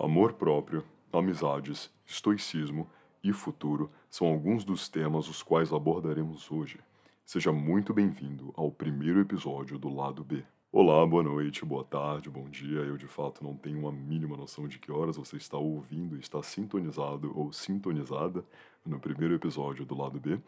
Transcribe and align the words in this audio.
Amor 0.00 0.34
próprio, 0.34 0.84
amizades, 1.12 1.90
estoicismo 2.06 2.88
e 3.20 3.32
futuro 3.32 3.90
são 4.08 4.28
alguns 4.28 4.64
dos 4.64 4.88
temas 4.88 5.28
os 5.28 5.42
quais 5.42 5.72
abordaremos 5.72 6.52
hoje. 6.52 6.78
Seja 7.24 7.50
muito 7.50 7.92
bem-vindo 7.92 8.54
ao 8.56 8.70
primeiro 8.70 9.20
episódio 9.20 9.76
do 9.76 9.92
Lado 9.92 10.22
B. 10.22 10.44
Olá, 10.70 11.04
boa 11.04 11.24
noite, 11.24 11.64
boa 11.64 11.82
tarde, 11.82 12.30
bom 12.30 12.48
dia. 12.48 12.78
Eu 12.78 12.96
de 12.96 13.08
fato 13.08 13.42
não 13.42 13.56
tenho 13.56 13.80
uma 13.80 13.90
mínima 13.90 14.36
noção 14.36 14.68
de 14.68 14.78
que 14.78 14.92
horas 14.92 15.16
você 15.16 15.36
está 15.36 15.58
ouvindo 15.58 16.16
está 16.16 16.40
sintonizado 16.44 17.36
ou 17.36 17.52
sintonizada 17.52 18.44
no 18.86 19.00
primeiro 19.00 19.34
episódio 19.34 19.84
do 19.84 19.96
Lado 19.96 20.20
B. 20.20 20.38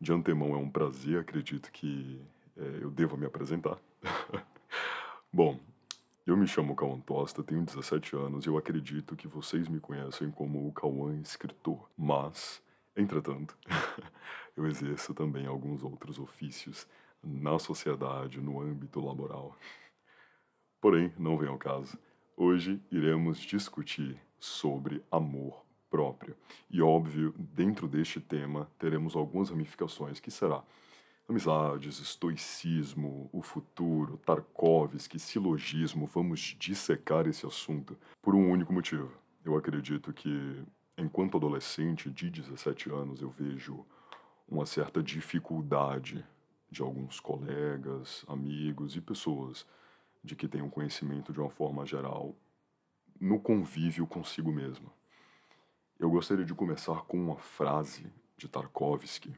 De 0.00 0.14
antemão 0.14 0.54
é 0.54 0.56
um 0.56 0.70
prazer, 0.70 1.20
acredito 1.20 1.70
que 1.70 2.22
é, 2.56 2.78
eu 2.80 2.90
devo 2.90 3.18
me 3.18 3.26
apresentar. 3.26 3.76
Bom, 5.30 5.60
eu 6.30 6.36
me 6.36 6.46
chamo 6.46 6.76
Cauã 6.76 7.00
Tosta, 7.00 7.42
tenho 7.42 7.64
17 7.64 8.14
anos 8.14 8.44
e 8.44 8.50
eu 8.50 8.58
acredito 8.58 9.16
que 9.16 9.26
vocês 9.26 9.66
me 9.66 9.80
conhecem 9.80 10.30
como 10.30 10.68
o 10.68 10.72
Cauã 10.72 11.18
escritor. 11.22 11.88
Mas, 11.96 12.62
entretanto, 12.94 13.56
eu 14.54 14.66
exerço 14.66 15.14
também 15.14 15.46
alguns 15.46 15.82
outros 15.82 16.18
ofícios 16.18 16.86
na 17.24 17.58
sociedade, 17.58 18.42
no 18.42 18.60
âmbito 18.60 19.00
laboral. 19.00 19.56
Porém, 20.82 21.10
não 21.18 21.38
vem 21.38 21.48
ao 21.48 21.56
caso. 21.56 21.98
Hoje 22.36 22.78
iremos 22.92 23.38
discutir 23.38 24.20
sobre 24.38 25.02
amor 25.10 25.64
próprio. 25.88 26.36
E 26.70 26.82
óbvio, 26.82 27.34
dentro 27.38 27.88
deste 27.88 28.20
tema 28.20 28.70
teremos 28.78 29.16
algumas 29.16 29.48
ramificações 29.48 30.20
que 30.20 30.30
será 30.30 30.62
Amizades, 31.28 32.00
estoicismo, 32.00 33.28
o 33.34 33.42
futuro, 33.42 34.16
Tarkovsky, 34.24 35.18
silogismo, 35.18 36.06
vamos 36.06 36.56
dissecar 36.58 37.26
esse 37.26 37.44
assunto 37.44 37.98
por 38.22 38.34
um 38.34 38.50
único 38.50 38.72
motivo. 38.72 39.12
Eu 39.44 39.54
acredito 39.54 40.10
que, 40.10 40.64
enquanto 40.96 41.36
adolescente 41.36 42.08
de 42.08 42.30
17 42.30 42.90
anos, 42.90 43.20
eu 43.20 43.28
vejo 43.28 43.84
uma 44.48 44.64
certa 44.64 45.02
dificuldade 45.02 46.24
de 46.70 46.80
alguns 46.80 47.20
colegas, 47.20 48.24
amigos 48.26 48.96
e 48.96 49.00
pessoas 49.02 49.66
de 50.24 50.34
que 50.34 50.48
um 50.62 50.70
conhecimento 50.70 51.30
de 51.30 51.40
uma 51.40 51.50
forma 51.50 51.84
geral 51.84 52.34
no 53.20 53.38
convívio 53.38 54.06
consigo 54.06 54.50
mesmo. 54.50 54.90
Eu 55.98 56.08
gostaria 56.08 56.46
de 56.46 56.54
começar 56.54 57.02
com 57.02 57.18
uma 57.18 57.36
frase 57.36 58.10
de 58.34 58.48
Tarkovsky 58.48 59.36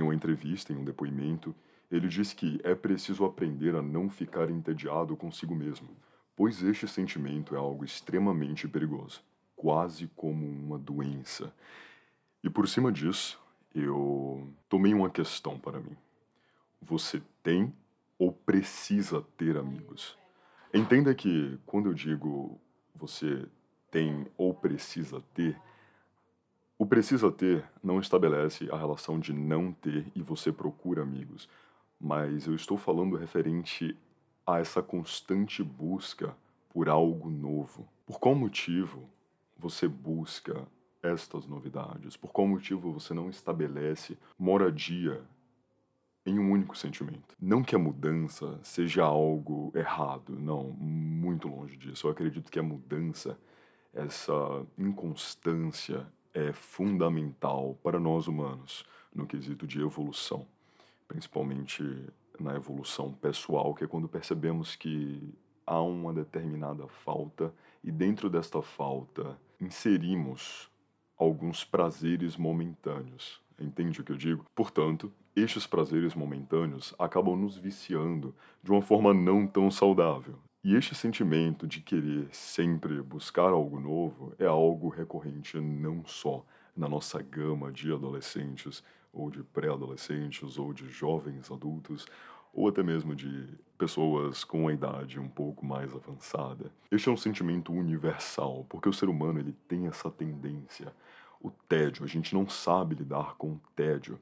em 0.00 0.02
uma 0.02 0.14
entrevista, 0.14 0.72
em 0.72 0.76
um 0.76 0.84
depoimento, 0.84 1.54
ele 1.90 2.08
diz 2.08 2.32
que 2.32 2.60
é 2.62 2.74
preciso 2.74 3.24
aprender 3.24 3.74
a 3.74 3.82
não 3.82 4.08
ficar 4.08 4.50
entediado 4.50 5.16
consigo 5.16 5.54
mesmo, 5.54 5.88
pois 6.36 6.62
este 6.62 6.86
sentimento 6.86 7.54
é 7.54 7.58
algo 7.58 7.84
extremamente 7.84 8.68
perigoso, 8.68 9.22
quase 9.56 10.08
como 10.14 10.46
uma 10.46 10.78
doença. 10.78 11.52
E 12.44 12.50
por 12.50 12.68
cima 12.68 12.92
disso, 12.92 13.40
eu 13.74 14.48
tomei 14.68 14.94
uma 14.94 15.10
questão 15.10 15.58
para 15.58 15.80
mim. 15.80 15.96
Você 16.80 17.22
tem 17.42 17.74
ou 18.18 18.32
precisa 18.32 19.22
ter 19.36 19.56
amigos? 19.56 20.16
Entenda 20.72 21.14
que 21.14 21.58
quando 21.64 21.88
eu 21.88 21.94
digo 21.94 22.60
você 22.94 23.46
tem 23.90 24.26
ou 24.36 24.52
precisa 24.52 25.22
ter, 25.32 25.56
o 26.78 26.86
precisa 26.86 27.30
ter 27.32 27.64
não 27.82 27.98
estabelece 27.98 28.70
a 28.70 28.78
relação 28.78 29.18
de 29.18 29.32
não 29.32 29.72
ter 29.72 30.06
e 30.14 30.22
você 30.22 30.52
procura 30.52 31.02
amigos, 31.02 31.48
mas 32.00 32.46
eu 32.46 32.54
estou 32.54 32.78
falando 32.78 33.16
referente 33.16 33.96
a 34.46 34.60
essa 34.60 34.80
constante 34.80 35.62
busca 35.62 36.36
por 36.70 36.88
algo 36.88 37.28
novo. 37.28 37.88
Por 38.06 38.20
qual 38.20 38.34
motivo 38.36 39.10
você 39.58 39.88
busca 39.88 40.68
estas 41.02 41.48
novidades? 41.48 42.16
Por 42.16 42.30
qual 42.30 42.46
motivo 42.46 42.92
você 42.92 43.12
não 43.12 43.28
estabelece 43.28 44.16
moradia 44.38 45.20
em 46.24 46.38
um 46.38 46.52
único 46.52 46.78
sentimento? 46.78 47.34
Não 47.40 47.64
que 47.64 47.74
a 47.74 47.78
mudança 47.78 48.56
seja 48.62 49.02
algo 49.02 49.72
errado, 49.74 50.38
não, 50.38 50.70
muito 50.70 51.48
longe 51.48 51.76
disso. 51.76 52.06
Eu 52.06 52.12
acredito 52.12 52.52
que 52.52 52.58
a 52.60 52.62
mudança, 52.62 53.36
essa 53.92 54.64
inconstância, 54.78 56.06
é 56.34 56.52
fundamental 56.52 57.78
para 57.82 57.98
nós 57.98 58.26
humanos 58.26 58.84
no 59.14 59.26
quesito 59.26 59.66
de 59.66 59.80
evolução, 59.80 60.46
principalmente 61.06 61.82
na 62.38 62.54
evolução 62.54 63.12
pessoal, 63.12 63.74
que 63.74 63.84
é 63.84 63.86
quando 63.86 64.08
percebemos 64.08 64.76
que 64.76 65.34
há 65.66 65.80
uma 65.80 66.12
determinada 66.12 66.86
falta 66.86 67.52
e 67.82 67.90
dentro 67.90 68.30
desta 68.30 68.62
falta 68.62 69.38
inserimos 69.60 70.70
alguns 71.16 71.64
prazeres 71.64 72.36
momentâneos. 72.36 73.40
Entende 73.58 74.00
o 74.00 74.04
que 74.04 74.12
eu 74.12 74.16
digo? 74.16 74.44
Portanto, 74.54 75.12
estes 75.34 75.66
prazeres 75.66 76.14
momentâneos 76.14 76.94
acabam 76.98 77.36
nos 77.36 77.56
viciando 77.56 78.34
de 78.62 78.70
uma 78.70 78.80
forma 78.80 79.12
não 79.12 79.46
tão 79.46 79.70
saudável. 79.70 80.38
E 80.64 80.74
este 80.74 80.94
sentimento 80.94 81.66
de 81.66 81.80
querer 81.80 82.28
sempre 82.32 83.00
buscar 83.00 83.50
algo 83.50 83.78
novo 83.78 84.34
é 84.38 84.46
algo 84.46 84.88
recorrente 84.88 85.58
não 85.60 86.04
só 86.04 86.44
na 86.76 86.88
nossa 86.88 87.22
gama 87.22 87.70
de 87.70 87.92
adolescentes, 87.92 88.82
ou 89.12 89.30
de 89.30 89.42
pré-adolescentes, 89.42 90.58
ou 90.58 90.72
de 90.72 90.88
jovens 90.88 91.50
adultos, 91.50 92.06
ou 92.52 92.68
até 92.68 92.82
mesmo 92.82 93.14
de 93.14 93.48
pessoas 93.76 94.44
com 94.44 94.62
uma 94.62 94.72
idade 94.72 95.18
um 95.18 95.28
pouco 95.28 95.64
mais 95.64 95.94
avançada. 95.94 96.72
Este 96.90 97.08
é 97.08 97.12
um 97.12 97.16
sentimento 97.16 97.72
universal, 97.72 98.66
porque 98.68 98.88
o 98.88 98.92
ser 98.92 99.08
humano 99.08 99.38
ele 99.38 99.54
tem 99.68 99.86
essa 99.86 100.10
tendência 100.10 100.92
o 101.40 101.50
tédio, 101.50 102.04
a 102.04 102.08
gente 102.08 102.34
não 102.34 102.48
sabe 102.48 102.94
lidar 102.94 103.36
com 103.36 103.52
o 103.52 103.60
tédio. 103.74 104.18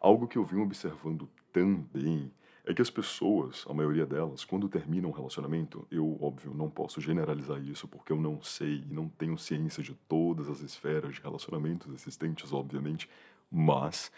Algo 0.00 0.28
que 0.28 0.38
eu 0.38 0.44
vim 0.44 0.60
observando 0.60 1.28
também 1.52 2.30
é 2.70 2.74
que 2.74 2.80
as 2.80 2.88
pessoas, 2.88 3.64
a 3.68 3.74
maioria 3.74 4.06
delas, 4.06 4.44
quando 4.44 4.68
terminam 4.68 5.10
um 5.10 5.12
relacionamento, 5.12 5.84
eu, 5.90 6.16
óbvio, 6.22 6.54
não 6.54 6.70
posso 6.70 7.00
generalizar 7.00 7.60
isso 7.60 7.88
porque 7.88 8.12
eu 8.12 8.20
não 8.20 8.40
sei 8.40 8.84
e 8.88 8.94
não 8.94 9.08
tenho 9.08 9.36
ciência 9.36 9.82
de 9.82 9.92
todas 10.08 10.48
as 10.48 10.60
esferas 10.60 11.16
de 11.16 11.20
relacionamentos 11.20 11.92
existentes, 11.92 12.52
obviamente, 12.52 13.10
mas 13.50 14.12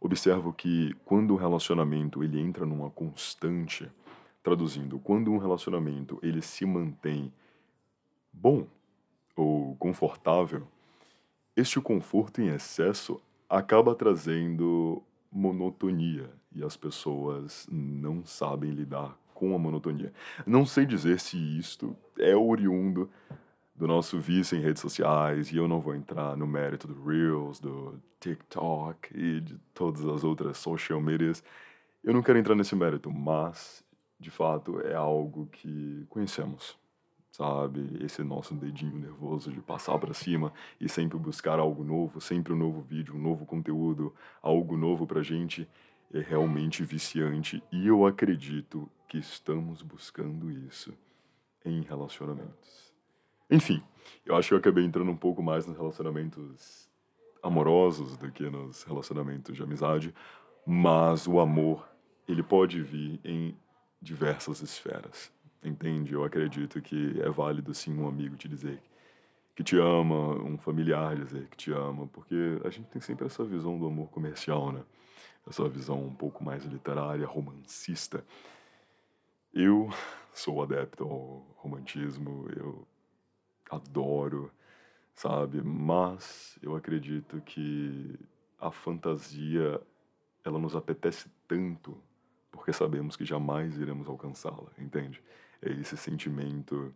observo 0.00 0.54
que 0.54 0.94
quando 1.04 1.34
o 1.34 1.36
relacionamento 1.36 2.24
ele 2.24 2.40
entra 2.40 2.64
numa 2.64 2.88
constante, 2.88 3.86
traduzindo, 4.42 4.98
quando 5.00 5.30
um 5.30 5.36
relacionamento 5.36 6.18
ele 6.22 6.40
se 6.40 6.64
mantém 6.64 7.30
bom 8.32 8.66
ou 9.36 9.76
confortável, 9.76 10.66
este 11.54 11.78
conforto 11.78 12.40
em 12.40 12.48
excesso 12.48 13.20
acaba 13.50 13.94
trazendo 13.94 15.02
monotonia 15.30 16.37
e 16.52 16.62
as 16.62 16.76
pessoas 16.76 17.66
não 17.70 18.24
sabem 18.24 18.70
lidar 18.70 19.16
com 19.34 19.54
a 19.54 19.58
monotonia. 19.58 20.12
Não 20.46 20.66
sei 20.66 20.84
dizer 20.84 21.20
se 21.20 21.36
isto 21.58 21.96
é 22.18 22.34
oriundo 22.34 23.08
do 23.74 23.86
nosso 23.86 24.18
vício 24.18 24.58
em 24.58 24.60
redes 24.60 24.82
sociais 24.82 25.52
e 25.52 25.56
eu 25.56 25.68
não 25.68 25.80
vou 25.80 25.94
entrar 25.94 26.36
no 26.36 26.46
mérito 26.46 26.88
do 26.88 27.04
Reels, 27.04 27.60
do 27.60 28.00
TikTok 28.18 29.16
e 29.16 29.40
de 29.40 29.56
todas 29.72 30.04
as 30.04 30.24
outras 30.24 30.58
social 30.58 31.00
medias. 31.00 31.44
Eu 32.02 32.12
não 32.12 32.22
quero 32.22 32.38
entrar 32.38 32.56
nesse 32.56 32.74
mérito, 32.74 33.10
mas 33.10 33.84
de 34.18 34.30
fato 34.30 34.80
é 34.80 34.94
algo 34.94 35.46
que 35.46 36.04
conhecemos 36.08 36.76
sabe? 37.38 38.04
Esse 38.04 38.24
nosso 38.24 38.52
dedinho 38.52 38.98
nervoso 38.98 39.52
de 39.52 39.60
passar 39.60 39.96
para 39.96 40.12
cima 40.12 40.52
e 40.80 40.88
sempre 40.88 41.16
buscar 41.16 41.60
algo 41.60 41.84
novo, 41.84 42.20
sempre 42.20 42.52
um 42.52 42.56
novo 42.56 42.80
vídeo, 42.80 43.14
um 43.14 43.20
novo 43.20 43.46
conteúdo, 43.46 44.12
algo 44.42 44.76
novo 44.76 45.06
pra 45.06 45.22
gente 45.22 45.68
é 46.12 46.20
realmente 46.20 46.84
viciante 46.84 47.62
e 47.70 47.86
eu 47.86 48.06
acredito 48.06 48.90
que 49.06 49.18
estamos 49.18 49.82
buscando 49.82 50.50
isso 50.50 50.92
em 51.64 51.82
relacionamentos. 51.82 52.94
Enfim, 53.50 53.82
eu 54.24 54.36
acho 54.36 54.48
que 54.48 54.54
eu 54.54 54.58
acabei 54.58 54.84
entrando 54.84 55.10
um 55.10 55.16
pouco 55.16 55.42
mais 55.42 55.66
nos 55.66 55.76
relacionamentos 55.76 56.88
amorosos 57.42 58.16
do 58.16 58.30
que 58.30 58.48
nos 58.48 58.82
relacionamentos 58.82 59.56
de 59.56 59.62
amizade, 59.62 60.14
mas 60.66 61.26
o 61.26 61.40
amor, 61.40 61.88
ele 62.26 62.42
pode 62.42 62.82
vir 62.82 63.20
em 63.24 63.56
diversas 64.00 64.60
esferas. 64.60 65.32
Entende? 65.62 66.12
Eu 66.12 66.24
acredito 66.24 66.80
que 66.80 67.20
é 67.20 67.30
válido 67.30 67.74
sim 67.74 67.92
um 67.98 68.06
amigo 68.06 68.36
te 68.36 68.48
dizer 68.48 68.80
que 69.58 69.64
te 69.64 69.76
ama, 69.76 70.40
um 70.40 70.56
familiar 70.56 71.16
dizer 71.16 71.48
que 71.48 71.56
te 71.56 71.72
ama, 71.72 72.06
porque 72.06 72.60
a 72.64 72.70
gente 72.70 72.88
tem 72.90 73.02
sempre 73.02 73.26
essa 73.26 73.42
visão 73.42 73.76
do 73.76 73.88
amor 73.88 74.08
comercial, 74.08 74.70
né? 74.70 74.84
Essa 75.46 75.68
visão 75.68 76.02
um 76.02 76.14
pouco 76.14 76.44
mais 76.44 76.64
literária, 76.64 77.26
romancista. 77.26 78.24
Eu 79.52 79.88
sou 80.32 80.62
adepto 80.62 81.04
ao 81.04 81.46
romantismo, 81.56 82.48
eu 82.56 82.86
adoro, 83.70 84.50
sabe? 85.14 85.62
Mas 85.62 86.58
eu 86.62 86.76
acredito 86.76 87.40
que 87.40 88.18
a 88.58 88.70
fantasia 88.70 89.80
ela 90.44 90.58
nos 90.58 90.76
apetece 90.76 91.30
tanto 91.46 91.96
porque 92.50 92.72
sabemos 92.72 93.16
que 93.16 93.24
jamais 93.24 93.78
iremos 93.78 94.08
alcançá-la, 94.08 94.70
entende? 94.78 95.22
é 95.62 95.72
esse 95.72 95.96
sentimento 95.96 96.94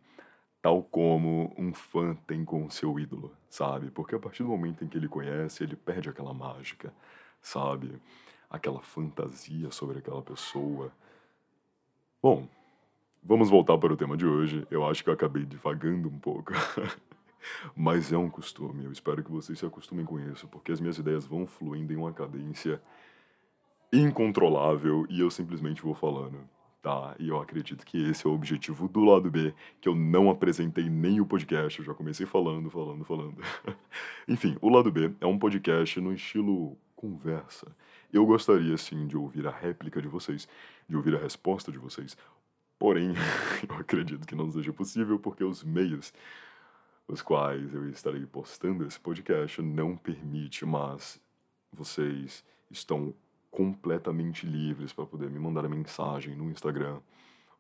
tal 0.61 0.83
como 0.83 1.53
um 1.59 1.75
fã 1.75 2.15
tem 2.27 2.45
com 2.45 2.67
o 2.67 2.71
seu 2.71 2.99
ídolo, 2.99 3.35
sabe? 3.51 3.91
Porque 3.91 4.15
a 4.15 4.19
partir 4.19 4.45
do 4.45 4.49
momento 4.49 4.85
em 4.85 4.89
que 4.89 4.97
ele 4.97 5.09
conhece, 5.09 5.65
ele 5.65 5.75
perde 5.75 6.09
aquela 6.09 6.33
mágica, 6.33 6.95
sabe? 7.41 8.01
Aquela 8.53 8.83
fantasia 8.83 9.71
sobre 9.71 9.99
aquela 9.99 10.21
pessoa. 10.21 10.93
Bom, 12.23 12.47
vamos 13.23 13.49
voltar 13.49 13.79
para 13.79 13.93
o 13.93 13.97
tema 13.97 14.17
de 14.17 14.27
hoje. 14.27 14.67
Eu 14.71 14.87
acho 14.87 15.03
que 15.03 15.09
eu 15.09 15.15
acabei 15.15 15.45
divagando 15.45 16.09
um 16.09 16.19
pouco. 16.19 16.53
Mas 17.75 18.13
é 18.13 18.17
um 18.17 18.29
costume. 18.29 18.85
Eu 18.85 18.93
espero 18.93 19.25
que 19.25 19.33
vocês 19.33 19.59
se 19.59 19.67
acostumem 19.67 20.05
com 20.05 20.21
isso, 20.21 20.47
porque 20.49 20.71
as 20.71 20.81
minhas 20.81 20.99
ideias 20.99 21.27
vão 21.27 21.47
fluindo 21.47 21.93
em 21.93 21.97
uma 21.97 22.13
cadência 22.13 22.81
incontrolável 23.93 25.07
e 25.09 25.21
eu 25.21 25.31
simplesmente 25.31 25.83
vou 25.83 25.95
falando 25.95 26.39
tá? 26.83 27.15
E 27.19 27.29
eu 27.29 27.41
acredito 27.41 27.87
que 27.87 28.11
esse 28.11 28.27
é 28.27 28.29
o 28.31 28.35
objetivo 28.35 28.89
do 28.89 29.05
lado 29.05 29.31
B, 29.31 29.55
que 29.81 29.89
eu 29.89 29.95
não 29.95 30.29
apresentei 30.29 30.91
nem 30.91 31.21
o 31.21 31.27
podcast, 31.27 31.79
eu 31.79 31.85
já 31.85 31.95
comecei 31.95 32.27
falando, 32.27 32.69
falando, 32.69 33.05
falando. 33.05 33.37
Enfim, 34.29 34.59
o 34.61 34.69
lado 34.69 34.91
B 34.91 35.13
é 35.21 35.27
um 35.27 35.39
podcast 35.39 36.01
no 36.01 36.13
estilo 36.13 36.77
conversa. 36.97 37.75
Eu 38.13 38.27
gostaria 38.27 38.77
sim 38.77 39.07
de 39.07 39.17
ouvir 39.17 39.47
a 39.47 39.51
réplica 39.51 40.03
de 40.03 40.09
vocês, 40.09 40.47
de 40.89 40.97
ouvir 40.97 41.17
a 41.17 41.19
resposta 41.19 41.73
de 41.73 41.79
vocês. 41.79 42.17
Porém, 42.79 43.15
eu 43.67 43.75
acredito 43.77 44.27
que 44.27 44.35
não 44.35 44.51
seja 44.51 44.73
possível 44.73 45.19
porque 45.19 45.43
os 45.43 45.65
meios 45.65 46.13
os 47.09 47.21
quais 47.21 47.75
eu 47.75 47.89
estarei 47.89 48.25
postando 48.27 48.87
esse 48.87 48.99
podcast 48.99 49.61
não 49.61 49.97
permite, 49.97 50.65
mas 50.65 51.21
vocês 51.73 52.45
estão 52.71 53.15
completamente 53.51 54.47
livres 54.47 54.93
para 54.93 55.07
poder 55.07 55.29
me 55.29 55.39
mandar 55.39 55.69
mensagem 55.69 56.35
no 56.35 56.51
Instagram 56.51 57.01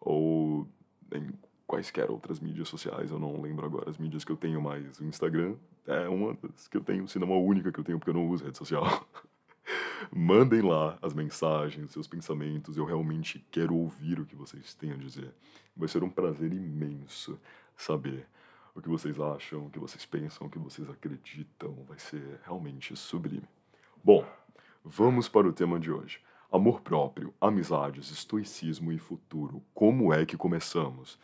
ou 0.00 0.66
em 1.14 1.30
quaisquer 1.66 2.10
outras 2.10 2.40
mídias 2.40 2.68
sociais. 2.68 3.10
Eu 3.10 3.18
não 3.18 3.40
lembro 3.40 3.66
agora 3.66 3.90
as 3.90 3.98
mídias 3.98 4.24
que 4.24 4.32
eu 4.32 4.36
tenho, 4.36 4.60
mas 4.60 4.98
o 5.00 5.04
Instagram 5.04 5.56
é 5.86 6.08
uma 6.08 6.34
das 6.34 6.68
que 6.68 6.76
eu 6.76 6.82
tenho, 6.82 7.06
se 7.08 7.18
não 7.18 7.32
a 7.32 7.38
única 7.38 7.70
que 7.70 7.80
eu 7.80 7.84
tenho, 7.84 7.98
porque 7.98 8.10
eu 8.10 8.14
não 8.14 8.28
uso 8.28 8.44
rede 8.44 8.58
social. 8.58 8.84
Mandem 10.10 10.60
lá 10.60 10.98
as 11.00 11.14
mensagens, 11.14 11.90
seus 11.92 12.06
pensamentos. 12.06 12.76
Eu 12.76 12.84
realmente 12.84 13.44
quero 13.50 13.74
ouvir 13.74 14.20
o 14.20 14.26
que 14.26 14.36
vocês 14.36 14.74
têm 14.74 14.92
a 14.92 14.96
dizer. 14.96 15.32
Vai 15.76 15.88
ser 15.88 16.02
um 16.02 16.10
prazer 16.10 16.52
imenso 16.52 17.38
saber 17.76 18.26
o 18.74 18.80
que 18.80 18.88
vocês 18.88 19.18
acham, 19.18 19.66
o 19.66 19.70
que 19.70 19.78
vocês 19.78 20.04
pensam, 20.04 20.46
o 20.46 20.50
que 20.50 20.58
vocês 20.58 20.88
acreditam. 20.88 21.84
Vai 21.88 21.98
ser 21.98 22.40
realmente 22.44 22.96
sublime. 22.96 23.48
Bom, 24.04 24.26
Vamos 24.84 25.28
para 25.28 25.46
o 25.46 25.52
tema 25.52 25.78
de 25.78 25.92
hoje. 25.92 26.18
Amor 26.50 26.80
próprio, 26.80 27.32
amizades, 27.40 28.10
estoicismo 28.10 28.90
e 28.90 28.98
futuro. 28.98 29.62
Como 29.72 30.12
é 30.12 30.26
que 30.26 30.36
começamos? 30.36 31.16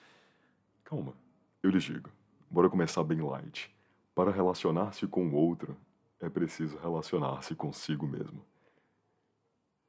Calma, 0.84 1.12
eu 1.60 1.68
lhe 1.68 1.80
digo. 1.80 2.08
Bora 2.48 2.70
começar 2.70 3.02
bem 3.02 3.20
light. 3.20 3.68
Para 4.14 4.30
relacionar-se 4.30 5.08
com 5.08 5.26
o 5.26 5.34
outro, 5.34 5.76
é 6.20 6.28
preciso 6.28 6.76
relacionar-se 6.78 7.54
consigo 7.54 8.06
mesmo. 8.06 8.44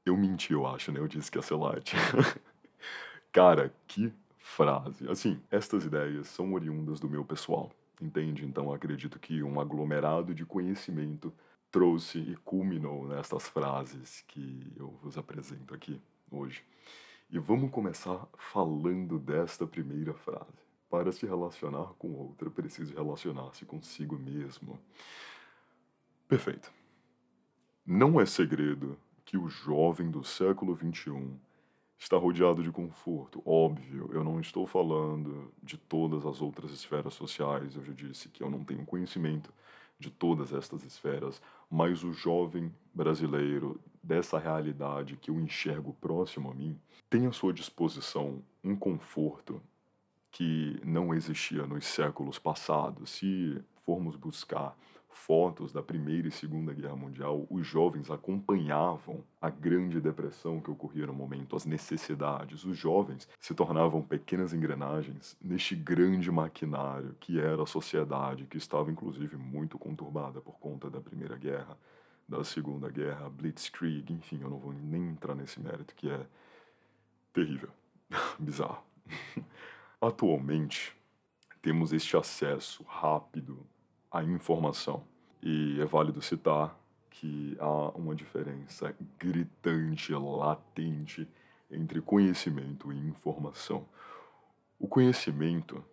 Eu 0.05 0.15
menti, 0.17 0.53
eu 0.53 0.65
acho, 0.65 0.91
né? 0.91 0.99
Eu 0.99 1.07
disse 1.07 1.31
que 1.31 1.37
ia 1.37 1.41
ser 1.41 1.55
light. 1.55 1.95
Cara, 3.31 3.73
que 3.87 4.13
frase. 4.37 5.07
Assim, 5.09 5.41
estas 5.51 5.85
ideias 5.85 6.27
são 6.27 6.53
oriundas 6.53 6.99
do 6.99 7.09
meu 7.09 7.23
pessoal, 7.23 7.71
entende? 8.01 8.45
Então 8.45 8.73
acredito 8.73 9.19
que 9.19 9.43
um 9.43 9.59
aglomerado 9.59 10.33
de 10.33 10.45
conhecimento 10.45 11.33
trouxe 11.71 12.17
e 12.19 12.35
culminou 12.37 13.07
nestas 13.07 13.47
frases 13.47 14.23
que 14.27 14.73
eu 14.75 14.89
vos 15.03 15.17
apresento 15.17 15.73
aqui 15.75 16.01
hoje. 16.31 16.63
E 17.29 17.37
vamos 17.37 17.69
começar 17.69 18.27
falando 18.37 19.19
desta 19.19 19.67
primeira 19.67 20.13
frase. 20.15 20.57
Para 20.89 21.11
se 21.11 21.27
relacionar 21.27 21.93
com 21.99 22.11
outra, 22.13 22.49
preciso 22.49 22.95
relacionar-se 22.95 23.63
consigo 23.65 24.17
mesmo. 24.17 24.79
Perfeito. 26.29 26.71
Não 27.83 28.21
é 28.21 28.25
segredo 28.25 28.95
que 29.25 29.35
o 29.35 29.49
jovem 29.49 30.11
do 30.11 30.23
século 30.23 30.77
XXI 30.77 31.27
está 31.97 32.17
rodeado 32.17 32.61
de 32.61 32.71
conforto. 32.71 33.41
Óbvio, 33.43 34.11
eu 34.13 34.23
não 34.23 34.39
estou 34.39 34.67
falando 34.67 35.51
de 35.63 35.75
todas 35.75 36.27
as 36.27 36.39
outras 36.39 36.71
esferas 36.71 37.15
sociais. 37.15 37.75
Eu 37.75 37.83
já 37.83 37.93
disse 37.93 38.29
que 38.29 38.43
eu 38.43 38.49
não 38.49 38.63
tenho 38.63 38.85
conhecimento 38.85 39.51
de 39.97 40.11
todas 40.11 40.53
estas 40.53 40.83
esferas, 40.83 41.41
mas 41.67 42.03
o 42.03 42.13
jovem 42.13 42.71
brasileiro 42.93 43.81
dessa 44.03 44.37
realidade 44.37 45.17
que 45.17 45.31
eu 45.31 45.39
enxergo 45.39 45.97
próximo 45.99 46.51
a 46.51 46.53
mim 46.53 46.79
tem 47.09 47.25
à 47.25 47.31
sua 47.31 47.51
disposição 47.51 48.43
um 48.63 48.75
conforto 48.75 49.59
que 50.29 50.79
não 50.85 51.11
existia 51.11 51.65
nos 51.65 51.87
séculos 51.87 52.37
passados. 52.37 53.09
Se 53.09 53.59
formos 53.83 54.15
buscar 54.15 54.77
fotos 55.09 55.73
da 55.73 55.81
Primeira 55.81 56.27
e 56.27 56.31
Segunda 56.31 56.73
Guerra 56.73 56.95
Mundial, 56.95 57.45
os 57.49 57.65
jovens 57.65 58.09
acompanhavam 58.09 59.23
a 59.41 59.49
Grande 59.49 59.99
Depressão 59.99 60.59
que 60.59 60.71
ocorria 60.71 61.07
no 61.07 61.13
momento, 61.13 61.55
as 61.55 61.65
necessidades. 61.65 62.63
Os 62.63 62.77
jovens 62.77 63.27
se 63.39 63.53
tornavam 63.53 64.01
pequenas 64.01 64.53
engrenagens 64.53 65.37
neste 65.41 65.75
grande 65.75 66.31
maquinário 66.31 67.15
que 67.19 67.39
era 67.39 67.61
a 67.61 67.67
sociedade, 67.67 68.45
que 68.45 68.57
estava 68.57 68.91
inclusive 68.91 69.35
muito 69.35 69.77
conturbada 69.77 70.39
por 70.41 70.59
conta 70.59 70.89
da 70.89 71.01
Primeira 71.01 71.35
Guerra, 71.35 71.77
da 72.27 72.43
Segunda 72.43 72.89
Guerra, 72.89 73.29
Blitzkrieg, 73.29 74.13
enfim, 74.13 74.39
eu 74.41 74.49
não 74.49 74.59
vou 74.59 74.71
nem 74.71 75.09
entrar 75.09 75.33
nesse 75.33 75.59
mérito 75.59 75.95
que 75.95 76.09
é 76.09 76.25
terrível, 77.33 77.69
bizarro. 78.37 78.83
Atualmente, 79.99 80.95
temos 81.61 81.91
este 81.91 82.15
acesso 82.15 82.83
rápido 82.87 83.65
a 84.11 84.23
informação. 84.23 85.03
E 85.41 85.79
é 85.79 85.85
válido 85.85 86.21
citar 86.21 86.77
que 87.09 87.55
há 87.59 87.89
uma 87.89 88.15
diferença 88.15 88.95
gritante, 89.17 90.13
latente 90.13 91.27
entre 91.71 92.01
conhecimento 92.01 92.91
e 92.91 92.97
informação. 92.97 93.85
O 94.79 94.87
conhecimento, 94.87 95.83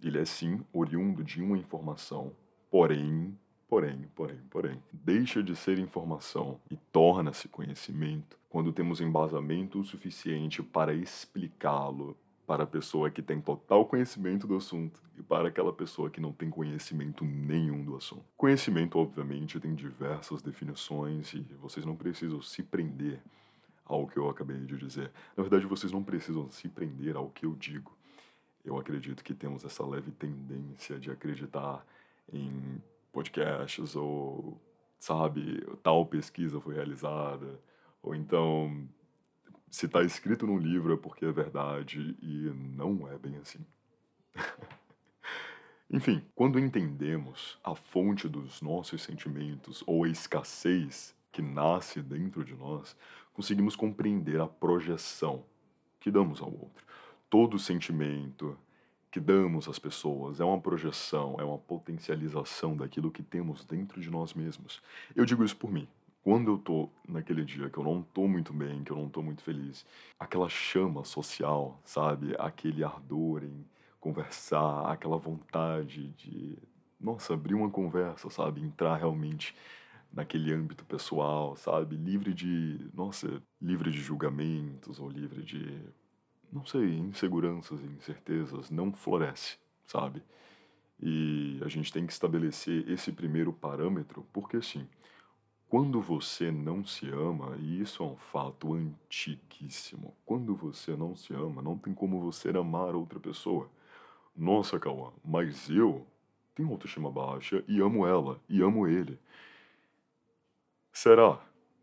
ele 0.00 0.18
é 0.18 0.24
sim 0.24 0.60
oriundo 0.72 1.24
de 1.24 1.42
uma 1.42 1.58
informação, 1.58 2.32
porém, 2.70 3.36
porém, 3.68 4.08
porém, 4.14 4.38
porém, 4.48 4.82
deixa 4.92 5.42
de 5.42 5.56
ser 5.56 5.78
informação 5.78 6.60
e 6.70 6.76
torna-se 6.92 7.48
conhecimento 7.48 8.38
quando 8.48 8.72
temos 8.72 9.00
embasamento 9.00 9.84
suficiente 9.84 10.62
para 10.62 10.94
explicá-lo 10.94 12.16
para 12.46 12.64
a 12.64 12.66
pessoa 12.66 13.10
que 13.10 13.20
tem 13.20 13.40
total 13.40 13.84
conhecimento 13.84 14.46
do 14.46 14.56
assunto 14.56 15.02
para 15.28 15.48
aquela 15.48 15.72
pessoa 15.72 16.08
que 16.08 16.20
não 16.20 16.32
tem 16.32 16.48
conhecimento 16.48 17.22
nenhum 17.22 17.84
do 17.84 17.96
assunto. 17.96 18.24
Conhecimento, 18.36 18.98
obviamente, 18.98 19.60
tem 19.60 19.74
diversas 19.74 20.40
definições 20.40 21.34
e 21.34 21.40
vocês 21.60 21.84
não 21.84 21.94
precisam 21.94 22.40
se 22.40 22.62
prender 22.62 23.20
ao 23.84 24.06
que 24.06 24.16
eu 24.16 24.28
acabei 24.28 24.58
de 24.58 24.76
dizer. 24.78 25.12
Na 25.36 25.42
verdade, 25.42 25.66
vocês 25.66 25.92
não 25.92 26.02
precisam 26.02 26.50
se 26.50 26.68
prender 26.68 27.14
ao 27.14 27.28
que 27.28 27.44
eu 27.44 27.54
digo. 27.54 27.96
Eu 28.64 28.78
acredito 28.78 29.22
que 29.22 29.34
temos 29.34 29.64
essa 29.64 29.84
leve 29.86 30.10
tendência 30.12 30.98
de 30.98 31.10
acreditar 31.10 31.86
em 32.32 32.82
podcasts 33.12 33.96
ou, 33.96 34.58
sabe, 34.98 35.66
tal 35.82 36.06
pesquisa 36.06 36.60
foi 36.60 36.74
realizada, 36.74 37.60
ou 38.02 38.14
então 38.14 38.88
se 39.70 39.86
está 39.86 40.02
escrito 40.02 40.46
num 40.46 40.58
livro 40.58 40.94
é 40.94 40.96
porque 40.96 41.24
é 41.24 41.32
verdade 41.32 42.16
e 42.22 42.50
não 42.74 43.06
é 43.08 43.18
bem 43.18 43.36
assim. 43.36 43.64
Enfim, 45.90 46.22
quando 46.34 46.58
entendemos 46.58 47.58
a 47.64 47.74
fonte 47.74 48.28
dos 48.28 48.60
nossos 48.60 49.02
sentimentos 49.02 49.82
ou 49.86 50.04
a 50.04 50.08
escassez 50.08 51.14
que 51.32 51.40
nasce 51.40 52.02
dentro 52.02 52.44
de 52.44 52.54
nós, 52.54 52.94
conseguimos 53.32 53.74
compreender 53.74 54.38
a 54.38 54.46
projeção 54.46 55.44
que 55.98 56.10
damos 56.10 56.42
ao 56.42 56.50
outro. 56.50 56.84
Todo 57.30 57.58
sentimento 57.58 58.58
que 59.10 59.18
damos 59.18 59.66
às 59.66 59.78
pessoas 59.78 60.40
é 60.40 60.44
uma 60.44 60.60
projeção, 60.60 61.36
é 61.38 61.44
uma 61.44 61.56
potencialização 61.56 62.76
daquilo 62.76 63.10
que 63.10 63.22
temos 63.22 63.64
dentro 63.64 63.98
de 63.98 64.10
nós 64.10 64.34
mesmos. 64.34 64.82
Eu 65.16 65.24
digo 65.24 65.42
isso 65.42 65.56
por 65.56 65.72
mim 65.72 65.88
quando 66.22 66.50
eu 66.50 66.58
tô 66.58 66.90
naquele 67.08 67.42
dia 67.42 67.70
que 67.70 67.78
eu 67.78 67.84
não 67.84 68.02
tô 68.02 68.28
muito 68.28 68.52
bem, 68.52 68.84
que 68.84 68.90
eu 68.90 68.96
não 68.98 69.08
tô 69.08 69.22
muito 69.22 69.42
feliz, 69.42 69.86
aquela 70.18 70.46
chama 70.46 71.02
social, 71.02 71.80
sabe? 71.82 72.34
Aquele 72.38 72.84
ardor 72.84 73.44
em 73.44 73.64
conversar, 74.00 74.90
aquela 74.90 75.18
vontade 75.18 76.08
de, 76.12 76.58
nossa, 77.00 77.34
abrir 77.34 77.54
uma 77.54 77.70
conversa, 77.70 78.30
sabe? 78.30 78.62
Entrar 78.62 78.96
realmente 78.96 79.54
naquele 80.12 80.52
âmbito 80.52 80.84
pessoal, 80.84 81.56
sabe? 81.56 81.96
Livre 81.96 82.32
de, 82.32 82.90
nossa, 82.94 83.42
livre 83.60 83.90
de 83.90 84.00
julgamentos 84.00 84.98
ou 84.98 85.08
livre 85.08 85.42
de, 85.42 85.80
não 86.52 86.64
sei, 86.64 86.98
inseguranças 86.98 87.80
e 87.80 87.86
incertezas, 87.86 88.70
não 88.70 88.92
floresce, 88.92 89.58
sabe? 89.86 90.22
E 91.00 91.60
a 91.64 91.68
gente 91.68 91.92
tem 91.92 92.06
que 92.06 92.12
estabelecer 92.12 92.88
esse 92.88 93.12
primeiro 93.12 93.52
parâmetro, 93.52 94.26
porque 94.32 94.56
assim, 94.56 94.88
quando 95.68 96.00
você 96.00 96.50
não 96.50 96.84
se 96.84 97.08
ama, 97.10 97.56
e 97.58 97.80
isso 97.80 98.02
é 98.02 98.06
um 98.06 98.16
fato 98.16 98.72
antiquíssimo, 98.74 100.16
quando 100.24 100.56
você 100.56 100.96
não 100.96 101.14
se 101.14 101.34
ama, 101.34 101.60
não 101.60 101.76
tem 101.76 101.92
como 101.92 102.20
você 102.20 102.48
amar 102.48 102.94
outra 102.94 103.20
pessoa. 103.20 103.70
Nossa, 104.38 104.78
Cauã, 104.78 105.10
mas 105.24 105.68
eu 105.68 106.06
tenho 106.54 106.70
autoestima 106.70 107.10
baixa 107.10 107.64
e 107.66 107.80
amo 107.80 108.06
ela 108.06 108.40
e 108.48 108.62
amo 108.62 108.86
ele. 108.86 109.18
Será? 110.92 111.40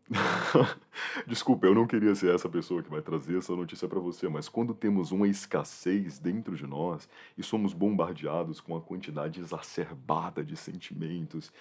Desculpa, 1.26 1.66
eu 1.66 1.74
não 1.74 1.86
queria 1.86 2.14
ser 2.14 2.34
essa 2.34 2.48
pessoa 2.48 2.82
que 2.82 2.88
vai 2.88 3.02
trazer 3.02 3.36
essa 3.36 3.54
notícia 3.54 3.86
para 3.86 4.00
você, 4.00 4.26
mas 4.26 4.48
quando 4.48 4.72
temos 4.72 5.12
uma 5.12 5.28
escassez 5.28 6.18
dentro 6.18 6.56
de 6.56 6.66
nós 6.66 7.06
e 7.36 7.42
somos 7.42 7.74
bombardeados 7.74 8.58
com 8.58 8.74
a 8.74 8.80
quantidade 8.80 9.38
exacerbada 9.38 10.42
de 10.42 10.56
sentimentos 10.56 11.52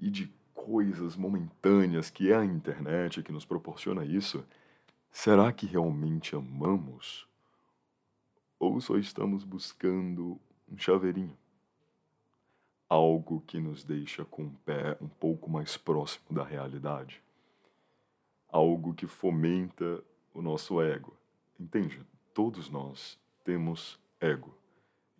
e 0.00 0.08
de 0.08 0.32
coisas 0.54 1.16
momentâneas 1.16 2.08
que 2.08 2.30
é 2.30 2.36
a 2.36 2.44
internet 2.44 3.20
que 3.24 3.32
nos 3.32 3.44
proporciona 3.44 4.04
isso, 4.04 4.44
será 5.10 5.52
que 5.52 5.66
realmente 5.66 6.36
amamos? 6.36 7.29
Ou 8.60 8.80
só 8.80 8.96
estamos 8.96 9.42
buscando 9.42 10.40
um 10.70 10.78
chaveirinho? 10.78 11.36
Algo 12.88 13.40
que 13.40 13.58
nos 13.58 13.82
deixa 13.82 14.24
com 14.24 14.44
o 14.44 14.54
pé 14.64 14.96
um 15.00 15.08
pouco 15.08 15.50
mais 15.50 15.76
próximo 15.76 16.26
da 16.30 16.44
realidade? 16.44 17.20
algo 18.52 18.94
que 18.94 19.06
fomenta 19.06 20.02
o 20.34 20.42
nosso 20.42 20.80
ego. 20.80 21.16
Entende? 21.58 22.00
Todos 22.34 22.70
nós 22.70 23.18
temos 23.44 23.98
ego. 24.20 24.54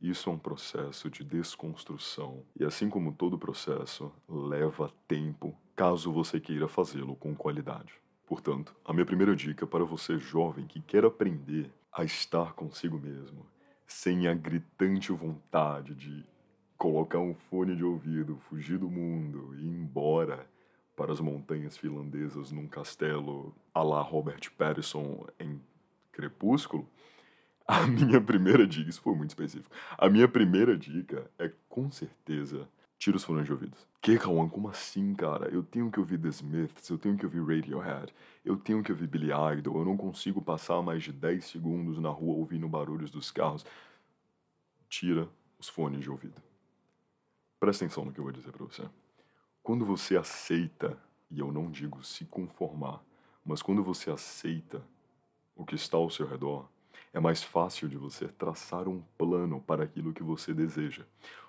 Isso 0.00 0.30
é 0.30 0.32
um 0.32 0.38
processo 0.38 1.11
de 1.11 1.23
desconstrução. 1.23 2.42
E 2.59 2.64
assim 2.64 2.88
como 2.88 3.12
todo 3.12 3.38
processo, 3.38 4.11
leva 4.28 4.90
tempo, 5.06 5.54
caso 5.76 6.11
você 6.11 6.40
queira 6.40 6.66
fazê-lo 6.66 7.14
com 7.14 7.35
qualidade. 7.35 7.92
Portanto, 8.26 8.75
a 8.85 8.92
minha 8.92 9.04
primeira 9.04 9.37
dica 9.37 9.66
para 9.66 9.85
você 9.85 10.18
jovem 10.18 10.66
que 10.66 10.80
quer 10.80 11.04
aprender 11.04 11.70
a 11.92 12.04
estar 12.04 12.52
consigo 12.54 12.99
mesmo, 12.99 13.47
sem 13.87 14.28
a 14.28 14.35
gritante 14.35 15.12
vontade 15.12 15.94
de 15.94 16.25
colocar 16.78 17.18
um 17.18 17.35
fone 17.35 17.76
de 17.76 17.85
ouvido, 17.85 18.38
fugir 18.49 18.78
do 18.78 18.88
mundo 18.88 19.54
e 19.56 19.66
ir 19.66 19.68
embora 19.68 20.47
para 20.97 21.12
as 21.12 21.20
montanhas 21.20 21.76
finlandesas 21.76 22.52
num 22.52 22.66
castelo 22.66 23.54
a 23.75 23.82
la 23.82 24.00
Robert 24.00 24.50
Pattinson 24.56 25.26
em 25.38 25.61
Crepúsculo, 26.12 26.88
a 27.66 27.87
minha 27.87 28.20
primeira 28.20 28.66
dica, 28.66 28.90
isso 28.90 29.00
foi 29.00 29.14
muito 29.14 29.30
específico, 29.30 29.75
a 29.97 30.09
minha 30.09 30.28
primeira 30.28 30.76
dica 30.76 31.30
é 31.38 31.52
com 31.68 31.90
certeza 31.90 32.68
tira 33.00 33.16
os 33.16 33.25
fones 33.25 33.47
de 33.47 33.52
ouvidos. 33.52 33.88
Que, 34.02 34.19
Kawan, 34.19 34.47
como 34.50 34.69
assim, 34.69 35.14
cara? 35.14 35.49
Eu 35.49 35.62
tenho 35.62 35.90
que 35.90 35.99
ouvir 35.99 36.21
The 36.21 36.28
Smiths, 36.28 36.90
eu 36.90 36.99
tenho 36.99 37.16
que 37.16 37.25
ouvir 37.25 37.40
Radiohead, 37.40 38.14
eu 38.45 38.59
tenho 38.59 38.83
que 38.83 38.92
ouvir 38.92 39.07
Billy 39.07 39.30
Idol, 39.57 39.78
eu 39.78 39.85
não 39.87 39.97
consigo 39.97 40.42
passar 40.42 40.83
mais 40.83 41.02
de 41.02 41.11
10 41.11 41.42
segundos 41.47 41.99
na 41.99 42.11
rua 42.11 42.37
ouvindo 42.37 42.69
barulhos 42.69 43.11
dos 43.11 43.30
carros. 43.30 43.64
Tira 44.87 45.26
os 45.59 45.66
fones 45.66 46.02
de 46.02 46.11
ouvido. 46.11 46.42
Presta 47.59 47.87
atenção 47.87 48.04
no 48.04 48.12
que 48.12 48.21
eu 48.21 48.25
vou 48.25 48.33
dizer 48.35 48.52
para 48.52 48.66
você. 48.66 48.87
Quando 49.62 49.87
você 49.87 50.19
aceita, 50.19 50.99
e 51.30 51.40
eu 51.40 51.50
não 51.50 51.71
digo 51.71 52.04
se 52.04 52.26
conformar, 52.26 53.02
mas 53.42 53.62
quando 53.62 53.83
você 53.83 54.11
aceita 54.11 54.83
o 55.57 55.64
que 55.64 55.75
está 55.75 55.97
ao 55.97 56.11
seu 56.11 56.26
redor, 56.26 56.69
é 57.12 57.21
mais 57.21 57.43
fácil 57.43 57.88
de 57.88 57.97
você 57.97 58.29
traçar 58.29 58.88
um 58.88 59.02
plano 59.19 59.61
para 59.61 59.85
aquilo 59.85 60.12
que 60.12 60.23
você 60.23 60.55
deseja. 60.55 61.05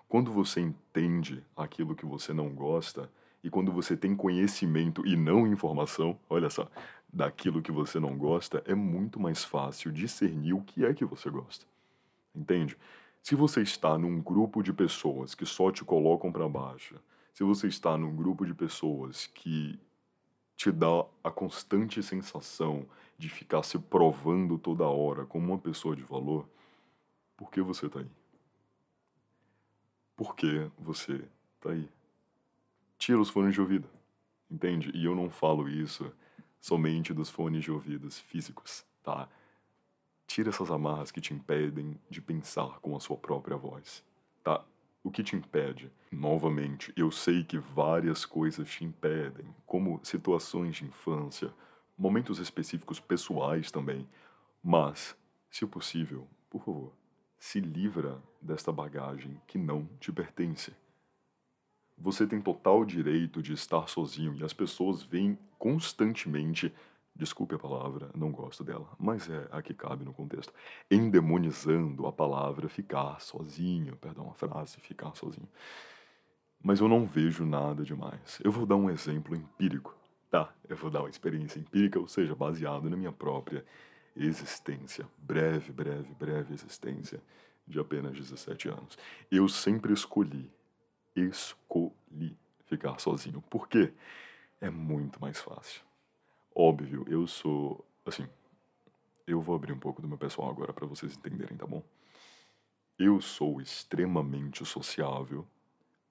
Quando 0.08 0.32
você 0.32 0.60
entende 0.60 1.44
aquilo 1.56 1.96
que 1.96 2.06
você 2.06 2.34
não 2.34 2.50
gosta, 2.50 3.10
e 3.44 3.50
quando 3.50 3.72
você 3.72 3.98
tem 3.98 4.16
conhecimento 4.16 5.06
e 5.06 5.16
não 5.16 5.48
informação, 5.48 6.18
olha 6.30 6.50
só, 6.50 6.70
daquilo 7.12 7.62
que 7.62 7.72
você 7.72 8.00
não 8.00 8.18
gosta, 8.18 8.64
é 8.66 8.76
muito 8.76 9.20
mais 9.20 9.44
fácil 9.44 9.92
discernir 9.92 10.54
o 10.54 10.62
que 10.62 10.86
é 10.86 10.94
que 10.94 11.06
você 11.06 11.30
gosta. 11.30 11.66
Entende? 12.36 12.78
Se 13.22 13.36
você 13.36 13.62
está 13.62 13.98
num 13.98 14.20
grupo 14.20 14.64
de 14.64 14.74
pessoas 14.74 15.36
que 15.36 15.46
só 15.46 15.72
te 15.72 15.84
colocam 15.84 16.32
para 16.32 16.48
baixo, 16.48 16.96
se 17.34 17.44
você 17.44 17.68
está 17.68 17.98
num 17.98 18.16
grupo 18.16 18.46
de 18.46 18.54
pessoas 18.54 19.28
que 19.28 19.80
te 20.56 20.72
dá 20.72 21.06
a 21.24 21.32
constante 21.32 22.02
sensação 22.04 22.86
de 23.22 23.30
ficar 23.30 23.62
se 23.62 23.78
provando 23.78 24.58
toda 24.58 24.84
hora 24.84 25.28
como 25.28 25.46
uma 25.54 25.60
pessoa 25.60 25.96
de 25.96 26.02
valor, 26.02 26.50
por 27.38 27.52
que 27.52 27.62
você 27.62 27.86
está 27.86 28.00
aí? 28.00 28.10
Por 30.16 30.36
que 30.36 30.72
você 30.80 31.24
está 31.56 31.70
aí? 31.70 31.88
Tira 32.98 33.22
os 33.22 33.30
fones 33.30 33.54
de 33.54 33.62
ouvido, 33.62 33.88
entende? 34.50 34.90
E 34.96 35.06
eu 35.06 35.14
não 35.14 35.30
falo 35.30 35.70
isso 35.70 36.12
somente 36.60 37.14
dos 37.14 37.30
fones 37.30 37.64
de 37.64 37.72
ouvidos 37.72 38.18
físicos, 38.18 38.84
tá? 39.04 39.30
Tira 40.26 40.50
essas 40.50 40.72
amarras 40.72 41.12
que 41.12 41.22
te 41.22 41.32
impedem 41.32 42.00
de 42.10 42.22
pensar 42.22 42.80
com 42.80 42.96
a 42.96 43.00
sua 43.00 43.18
própria 43.18 43.56
voz, 43.56 44.04
tá? 44.44 44.66
O 45.04 45.12
que 45.12 45.22
te 45.22 45.36
impede? 45.36 45.92
Novamente, 46.12 46.92
eu 46.96 47.12
sei 47.12 47.44
que 47.44 47.60
várias 47.60 48.26
coisas 48.26 48.68
te 48.68 48.84
impedem, 48.84 49.46
como 49.68 50.00
situações 50.04 50.76
de 50.78 50.86
infância, 50.86 51.54
momentos 52.02 52.40
específicos 52.40 53.00
pessoais 53.00 53.70
também. 53.70 54.08
Mas, 54.64 55.16
se 55.52 55.68
possível, 55.68 56.28
por 56.50 56.64
favor, 56.64 56.94
se 57.38 57.60
livra 57.60 58.20
desta 58.42 58.72
bagagem 58.72 59.40
que 59.46 59.60
não 59.60 59.88
te 60.00 60.12
pertence. 60.12 60.74
Você 61.96 62.26
tem 62.26 62.42
total 62.42 62.84
direito 62.84 63.40
de 63.40 63.54
estar 63.54 63.88
sozinho 63.88 64.34
e 64.36 64.44
as 64.44 64.52
pessoas 64.52 65.04
vêm 65.04 65.38
constantemente 65.60 66.74
desculpe 67.16 67.54
a 67.54 67.60
palavra, 67.60 68.10
não 68.16 68.32
gosto 68.32 68.64
dela, 68.64 68.88
mas 68.98 69.30
é 69.30 69.48
a 69.52 69.62
que 69.62 69.74
cabe 69.74 70.04
no 70.04 70.14
contexto, 70.14 70.52
endemonizando 70.90 72.08
a 72.08 72.12
palavra 72.12 72.68
ficar 72.68 73.20
sozinho, 73.22 73.96
perdão, 73.98 74.32
a 74.32 74.34
frase 74.34 74.80
ficar 74.80 75.14
sozinho. 75.14 75.48
Mas 76.64 76.80
eu 76.80 76.88
não 76.88 77.06
vejo 77.06 77.46
nada 77.46 77.84
demais. 77.84 78.40
Eu 78.44 78.52
vou 78.52 78.66
dar 78.66 78.76
um 78.76 78.90
exemplo 78.90 79.36
empírico, 79.36 79.96
tá? 80.32 80.52
Eu 80.68 80.76
vou 80.76 80.90
dar 80.90 81.02
uma 81.02 81.10
experiência 81.10 81.60
empírica, 81.60 82.00
ou 82.00 82.08
seja, 82.08 82.34
baseado 82.34 82.90
na 82.90 82.98
minha 82.98 83.12
própria 83.12 83.64
existência, 84.16 85.08
breve, 85.18 85.72
breve, 85.72 86.14
breve 86.16 86.54
existência 86.54 87.22
de 87.68 87.80
apenas 87.80 88.14
17 88.18 88.70
anos. 88.70 88.98
Eu 89.30 89.48
sempre 89.48 89.94
escolhi, 89.94 90.50
escolhi 91.16 92.36
ficar 92.66 92.98
sozinho. 93.00 93.42
Por 93.44 93.68
quê? 93.68 93.94
É 94.60 94.70
muito 94.70 95.20
mais 95.22 95.40
fácil 95.40 95.82
Óbvio, 96.54 97.06
eu 97.08 97.26
sou. 97.28 97.86
Assim, 98.06 98.28
eu 99.26 99.40
vou 99.42 99.56
abrir 99.56 99.72
um 99.72 99.80
pouco 99.80 100.02
do 100.02 100.08
meu 100.08 100.18
pessoal 100.18 100.50
agora 100.50 100.74
para 100.74 100.86
vocês 100.86 101.16
entenderem, 101.16 101.58
tá 101.58 101.66
bom? 101.66 101.82
Eu 103.00 103.22
sou 103.22 103.62
extremamente 103.62 104.66
sociável, 104.66 105.48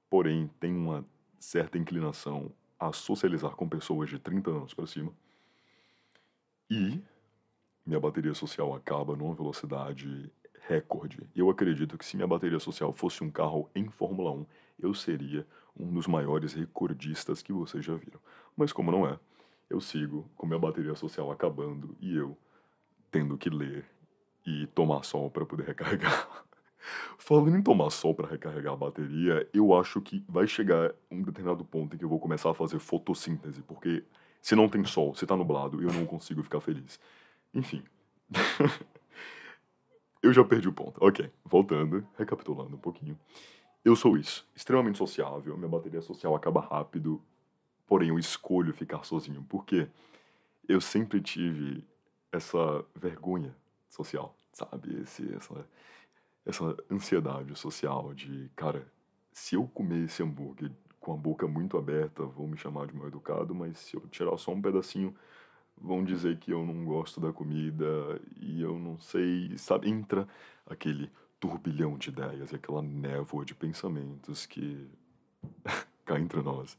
porém 0.08 0.48
tenho 0.58 0.78
uma 0.78 1.04
certa 1.38 1.76
inclinação 1.78 2.50
a 2.80 2.92
socializar 2.92 3.54
com 3.54 3.68
pessoas 3.68 4.08
de 4.08 4.18
30 4.18 4.50
anos 4.50 4.74
para 4.74 4.86
cima. 4.86 5.12
E 6.70 7.00
minha 7.84 8.00
bateria 8.00 8.32
social 8.32 8.74
acaba 8.74 9.14
numa 9.14 9.34
velocidade 9.34 10.32
recorde. 10.66 11.18
Eu 11.36 11.50
acredito 11.50 11.98
que 11.98 12.04
se 12.04 12.16
minha 12.16 12.26
bateria 12.26 12.58
social 12.58 12.92
fosse 12.92 13.22
um 13.22 13.30
carro 13.30 13.68
em 13.74 13.88
Fórmula 13.88 14.30
1, 14.32 14.46
eu 14.78 14.94
seria 14.94 15.46
um 15.76 15.92
dos 15.92 16.06
maiores 16.06 16.54
recordistas 16.54 17.42
que 17.42 17.52
vocês 17.52 17.84
já 17.84 17.94
viram. 17.94 18.20
Mas 18.56 18.72
como 18.72 18.90
não 18.90 19.06
é, 19.06 19.18
eu 19.68 19.80
sigo 19.80 20.28
com 20.36 20.46
minha 20.46 20.58
bateria 20.58 20.94
social 20.94 21.30
acabando 21.30 21.96
e 22.00 22.16
eu 22.16 22.36
tendo 23.10 23.36
que 23.36 23.50
ler 23.50 23.84
e 24.46 24.66
tomar 24.68 25.02
sol 25.02 25.30
para 25.30 25.44
poder 25.44 25.66
recarregar. 25.66 26.44
Falando 27.18 27.56
em 27.56 27.62
tomar 27.62 27.90
sol 27.90 28.14
para 28.14 28.28
recarregar 28.28 28.72
a 28.72 28.76
bateria, 28.76 29.48
eu 29.52 29.74
acho 29.78 30.00
que 30.00 30.24
vai 30.28 30.46
chegar 30.46 30.92
um 31.10 31.22
determinado 31.22 31.64
ponto 31.64 31.94
em 31.94 31.98
que 31.98 32.04
eu 32.04 32.08
vou 32.08 32.18
começar 32.18 32.50
a 32.50 32.54
fazer 32.54 32.78
fotossíntese, 32.78 33.62
porque 33.62 34.04
se 34.40 34.54
não 34.54 34.68
tem 34.68 34.84
sol, 34.84 35.14
se 35.14 35.26
tá 35.26 35.36
nublado, 35.36 35.82
eu 35.82 35.92
não 35.92 36.06
consigo 36.06 36.42
ficar 36.42 36.60
feliz. 36.60 36.98
Enfim. 37.52 37.82
eu 40.22 40.32
já 40.32 40.44
perdi 40.44 40.68
o 40.68 40.72
ponto. 40.72 41.02
Ok, 41.02 41.30
voltando, 41.44 42.06
recapitulando 42.16 42.76
um 42.76 42.80
pouquinho. 42.80 43.18
Eu 43.84 43.96
sou 43.96 44.16
isso, 44.16 44.46
extremamente 44.54 44.98
sociável, 44.98 45.56
minha 45.56 45.68
bateria 45.68 46.02
social 46.02 46.34
acaba 46.34 46.60
rápido, 46.60 47.20
porém 47.86 48.10
eu 48.10 48.18
escolho 48.18 48.74
ficar 48.74 49.04
sozinho, 49.04 49.44
porque 49.48 49.88
eu 50.68 50.80
sempre 50.80 51.20
tive 51.20 51.82
essa 52.30 52.84
vergonha 52.94 53.56
social, 53.88 54.36
sabe? 54.52 55.00
Esse, 55.02 55.34
essa, 55.34 55.66
essa 56.44 56.76
ansiedade 56.90 57.54
social 57.56 58.12
de, 58.14 58.50
cara, 58.56 58.86
se 59.32 59.54
eu 59.54 59.66
comer 59.68 60.04
esse 60.04 60.22
hambúrguer 60.22 60.70
com 60.98 61.12
a 61.12 61.16
boca 61.16 61.46
muito 61.46 61.78
aberta, 61.78 62.24
vão 62.24 62.46
me 62.46 62.56
chamar 62.56 62.86
de 62.86 62.94
mal 62.94 63.08
educado, 63.08 63.54
mas 63.54 63.78
se 63.78 63.96
eu 63.96 64.02
tirar 64.08 64.36
só 64.38 64.52
um 64.52 64.60
pedacinho, 64.60 65.14
vão 65.76 66.04
dizer 66.04 66.38
que 66.38 66.50
eu 66.50 66.64
não 66.64 66.84
gosto 66.84 67.20
da 67.20 67.32
comida 67.32 68.20
e 68.38 68.60
eu 68.60 68.78
não 68.78 68.98
sei, 68.98 69.56
sabe? 69.56 69.88
Entra 69.88 70.28
aquele 70.66 71.10
turbilhão 71.38 71.96
de 71.96 72.10
ideias, 72.10 72.52
aquela 72.52 72.82
névoa 72.82 73.44
de 73.44 73.54
pensamentos 73.54 74.44
que 74.44 74.86
cá 76.04 76.18
entre 76.18 76.42
nós 76.42 76.76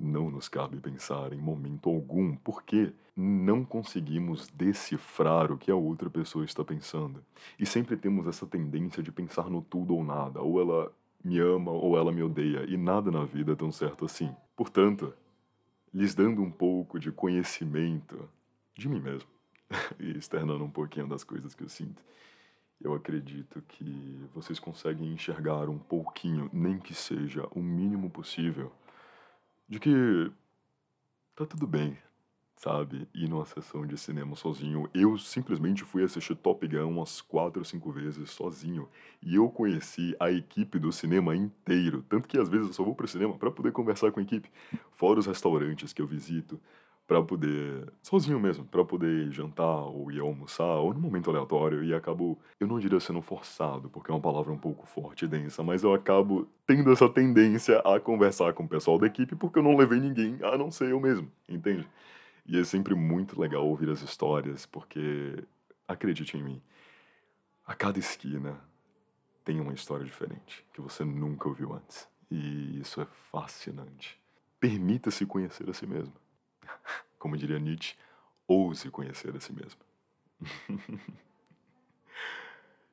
não 0.00 0.30
nos 0.30 0.48
cabe 0.48 0.78
pensar 0.80 1.32
em 1.32 1.38
momento 1.38 1.88
algum 1.88 2.36
porque 2.36 2.92
não 3.16 3.64
conseguimos 3.64 4.48
decifrar 4.48 5.50
o 5.50 5.58
que 5.58 5.70
a 5.70 5.76
outra 5.76 6.08
pessoa 6.08 6.44
está 6.44 6.64
pensando. 6.64 7.24
E 7.58 7.66
sempre 7.66 7.96
temos 7.96 8.26
essa 8.26 8.46
tendência 8.46 9.02
de 9.02 9.10
pensar 9.10 9.50
no 9.50 9.60
tudo 9.60 9.96
ou 9.96 10.04
nada, 10.04 10.40
ou 10.40 10.60
ela 10.60 10.92
me 11.24 11.38
ama 11.40 11.72
ou 11.72 11.96
ela 11.96 12.12
me 12.12 12.22
odeia, 12.22 12.64
e 12.68 12.76
nada 12.76 13.10
na 13.10 13.24
vida 13.24 13.52
é 13.52 13.56
tão 13.56 13.72
certo 13.72 14.04
assim. 14.04 14.34
Portanto, 14.56 15.12
lhes 15.92 16.14
dando 16.14 16.42
um 16.42 16.50
pouco 16.50 16.98
de 16.98 17.10
conhecimento 17.10 18.28
de 18.76 18.88
mim 18.88 19.00
mesmo 19.00 19.28
e 19.98 20.16
externando 20.16 20.62
um 20.62 20.70
pouquinho 20.70 21.08
das 21.08 21.24
coisas 21.24 21.54
que 21.54 21.64
eu 21.64 21.68
sinto, 21.68 22.02
eu 22.80 22.94
acredito 22.94 23.60
que 23.66 24.20
vocês 24.32 24.60
conseguem 24.60 25.12
enxergar 25.12 25.68
um 25.68 25.78
pouquinho, 25.78 26.48
nem 26.52 26.78
que 26.78 26.94
seja 26.94 27.48
o 27.50 27.60
mínimo 27.60 28.08
possível, 28.08 28.70
de 29.68 29.78
que 29.78 30.32
tá 31.36 31.44
tudo 31.44 31.66
bem, 31.66 31.96
sabe? 32.56 33.06
Ir 33.14 33.28
numa 33.28 33.44
sessão 33.44 33.86
de 33.86 33.98
cinema 33.98 34.34
sozinho. 34.34 34.88
Eu 34.94 35.18
simplesmente 35.18 35.84
fui 35.84 36.02
assistir 36.02 36.34
Top 36.36 36.66
Gun 36.66 36.88
umas 36.88 37.20
quatro 37.20 37.60
ou 37.60 37.64
cinco 37.64 37.92
vezes 37.92 38.30
sozinho. 38.30 38.88
E 39.22 39.34
eu 39.34 39.48
conheci 39.50 40.16
a 40.18 40.30
equipe 40.30 40.78
do 40.78 40.90
cinema 40.90 41.36
inteiro. 41.36 42.02
Tanto 42.08 42.26
que 42.26 42.38
às 42.38 42.48
vezes 42.48 42.68
eu 42.68 42.72
só 42.72 42.82
vou 42.82 42.94
pro 42.94 43.06
cinema 43.06 43.36
para 43.36 43.50
poder 43.50 43.72
conversar 43.72 44.10
com 44.10 44.20
a 44.20 44.22
equipe. 44.22 44.50
Fora 44.92 45.20
os 45.20 45.26
restaurantes 45.26 45.92
que 45.92 46.00
eu 46.00 46.06
visito 46.06 46.58
para 47.08 47.22
poder, 47.22 47.90
sozinho 48.02 48.38
mesmo, 48.38 48.66
para 48.66 48.84
poder 48.84 49.32
jantar 49.32 49.86
ou 49.86 50.12
ir 50.12 50.20
almoçar, 50.20 50.76
ou 50.76 50.92
num 50.92 51.00
momento 51.00 51.30
aleatório, 51.30 51.82
e 51.82 51.94
acabo, 51.94 52.38
eu 52.60 52.66
não 52.66 52.78
diria 52.78 53.00
sendo 53.00 53.22
forçado, 53.22 53.88
porque 53.88 54.10
é 54.10 54.14
uma 54.14 54.20
palavra 54.20 54.52
um 54.52 54.58
pouco 54.58 54.86
forte 54.86 55.24
e 55.24 55.28
densa, 55.28 55.62
mas 55.64 55.82
eu 55.82 55.94
acabo 55.94 56.46
tendo 56.66 56.92
essa 56.92 57.08
tendência 57.08 57.78
a 57.80 57.98
conversar 57.98 58.52
com 58.52 58.64
o 58.64 58.68
pessoal 58.68 58.98
da 58.98 59.06
equipe 59.06 59.34
porque 59.34 59.58
eu 59.58 59.62
não 59.62 59.74
levei 59.74 59.98
ninguém 59.98 60.38
a 60.42 60.58
não 60.58 60.70
ser 60.70 60.90
eu 60.90 61.00
mesmo, 61.00 61.32
entende? 61.48 61.88
E 62.46 62.58
é 62.60 62.64
sempre 62.64 62.94
muito 62.94 63.40
legal 63.40 63.66
ouvir 63.66 63.88
as 63.90 64.02
histórias, 64.02 64.66
porque, 64.66 65.42
acredite 65.88 66.36
em 66.36 66.42
mim, 66.42 66.62
a 67.66 67.74
cada 67.74 67.98
esquina 67.98 68.60
tem 69.44 69.60
uma 69.60 69.72
história 69.72 70.04
diferente 70.04 70.62
que 70.74 70.80
você 70.82 71.04
nunca 71.04 71.48
ouviu 71.48 71.72
antes. 71.72 72.06
E 72.30 72.78
isso 72.80 73.00
é 73.00 73.06
fascinante. 73.32 74.20
Permita-se 74.60 75.24
conhecer 75.24 75.68
a 75.70 75.72
si 75.72 75.86
mesmo. 75.86 76.12
Como 77.18 77.36
diria 77.36 77.58
Nietzsche, 77.58 77.96
ouse 78.46 78.90
conhecer 78.90 79.36
a 79.36 79.40
si 79.40 79.52
mesmo. 79.52 79.80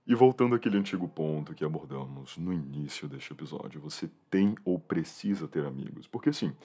e 0.06 0.14
voltando 0.16 0.56
àquele 0.56 0.78
antigo 0.78 1.08
ponto 1.08 1.54
que 1.54 1.64
abordamos 1.64 2.38
no 2.38 2.52
início 2.54 3.08
deste 3.08 3.34
episódio, 3.34 3.80
você 3.80 4.10
tem 4.30 4.56
ou 4.64 4.80
precisa 4.80 5.48
ter 5.48 5.66
amigos. 5.66 6.08
Porque 6.08 6.34
sim, 6.34 6.56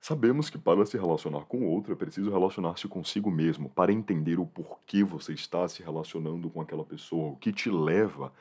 sabemos 0.00 0.50
que 0.50 0.58
para 0.58 0.84
se 0.86 0.96
relacionar 0.96 1.44
com 1.46 1.66
outro 1.66 1.92
é 1.92 1.96
preciso 1.96 2.30
relacionar-se 2.30 2.88
consigo 2.88 3.30
mesmo, 3.30 3.68
para 3.70 3.92
entender 3.92 4.38
o 4.38 4.46
porquê 4.46 5.02
você 5.02 5.32
está 5.32 5.66
se 5.68 5.82
relacionando 5.82 6.50
com 6.50 6.60
aquela 6.60 6.84
pessoa, 6.84 7.32
o 7.32 7.36
que 7.36 7.52
te 7.52 7.70
leva, 7.70 8.32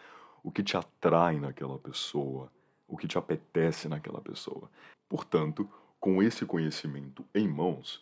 o 0.44 0.52
que 0.52 0.64
te 0.64 0.78
atrai 0.78 1.40
naquela 1.40 1.80
pessoa, 1.80 2.52
o 2.88 2.96
que 2.96 3.08
te 3.08 3.18
apetece 3.18 3.88
naquela 3.88 4.22
pessoa. 4.22 4.70
Portanto, 5.10 5.68
com 6.06 6.22
esse 6.22 6.46
conhecimento 6.46 7.26
em 7.34 7.48
mãos, 7.48 8.00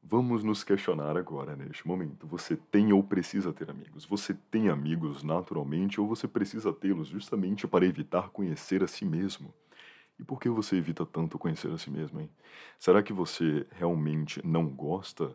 vamos 0.00 0.44
nos 0.44 0.62
questionar 0.62 1.16
agora, 1.16 1.56
neste 1.56 1.84
momento. 1.84 2.28
Você 2.28 2.56
tem 2.56 2.92
ou 2.92 3.02
precisa 3.02 3.52
ter 3.52 3.68
amigos? 3.68 4.04
Você 4.04 4.34
tem 4.52 4.68
amigos 4.68 5.24
naturalmente 5.24 6.00
ou 6.00 6.06
você 6.06 6.28
precisa 6.28 6.72
tê-los 6.72 7.08
justamente 7.08 7.66
para 7.66 7.84
evitar 7.84 8.28
conhecer 8.28 8.84
a 8.84 8.86
si 8.86 9.04
mesmo? 9.04 9.52
E 10.16 10.22
por 10.22 10.38
que 10.38 10.48
você 10.48 10.76
evita 10.76 11.04
tanto 11.04 11.36
conhecer 11.36 11.72
a 11.72 11.76
si 11.76 11.90
mesmo, 11.90 12.20
hein? 12.20 12.30
Será 12.78 13.02
que 13.02 13.12
você 13.12 13.66
realmente 13.72 14.40
não 14.46 14.68
gosta 14.68 15.34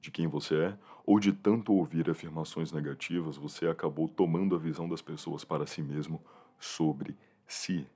de 0.00 0.10
quem 0.10 0.26
você 0.26 0.56
é? 0.56 0.78
Ou 1.06 1.20
de 1.20 1.32
tanto 1.32 1.72
ouvir 1.72 2.10
afirmações 2.10 2.72
negativas, 2.72 3.36
você 3.36 3.68
acabou 3.68 4.08
tomando 4.08 4.56
a 4.56 4.58
visão 4.58 4.88
das 4.88 5.00
pessoas 5.00 5.44
para 5.44 5.64
si 5.64 5.80
mesmo 5.80 6.20
sobre 6.58 7.16
si? 7.46 7.86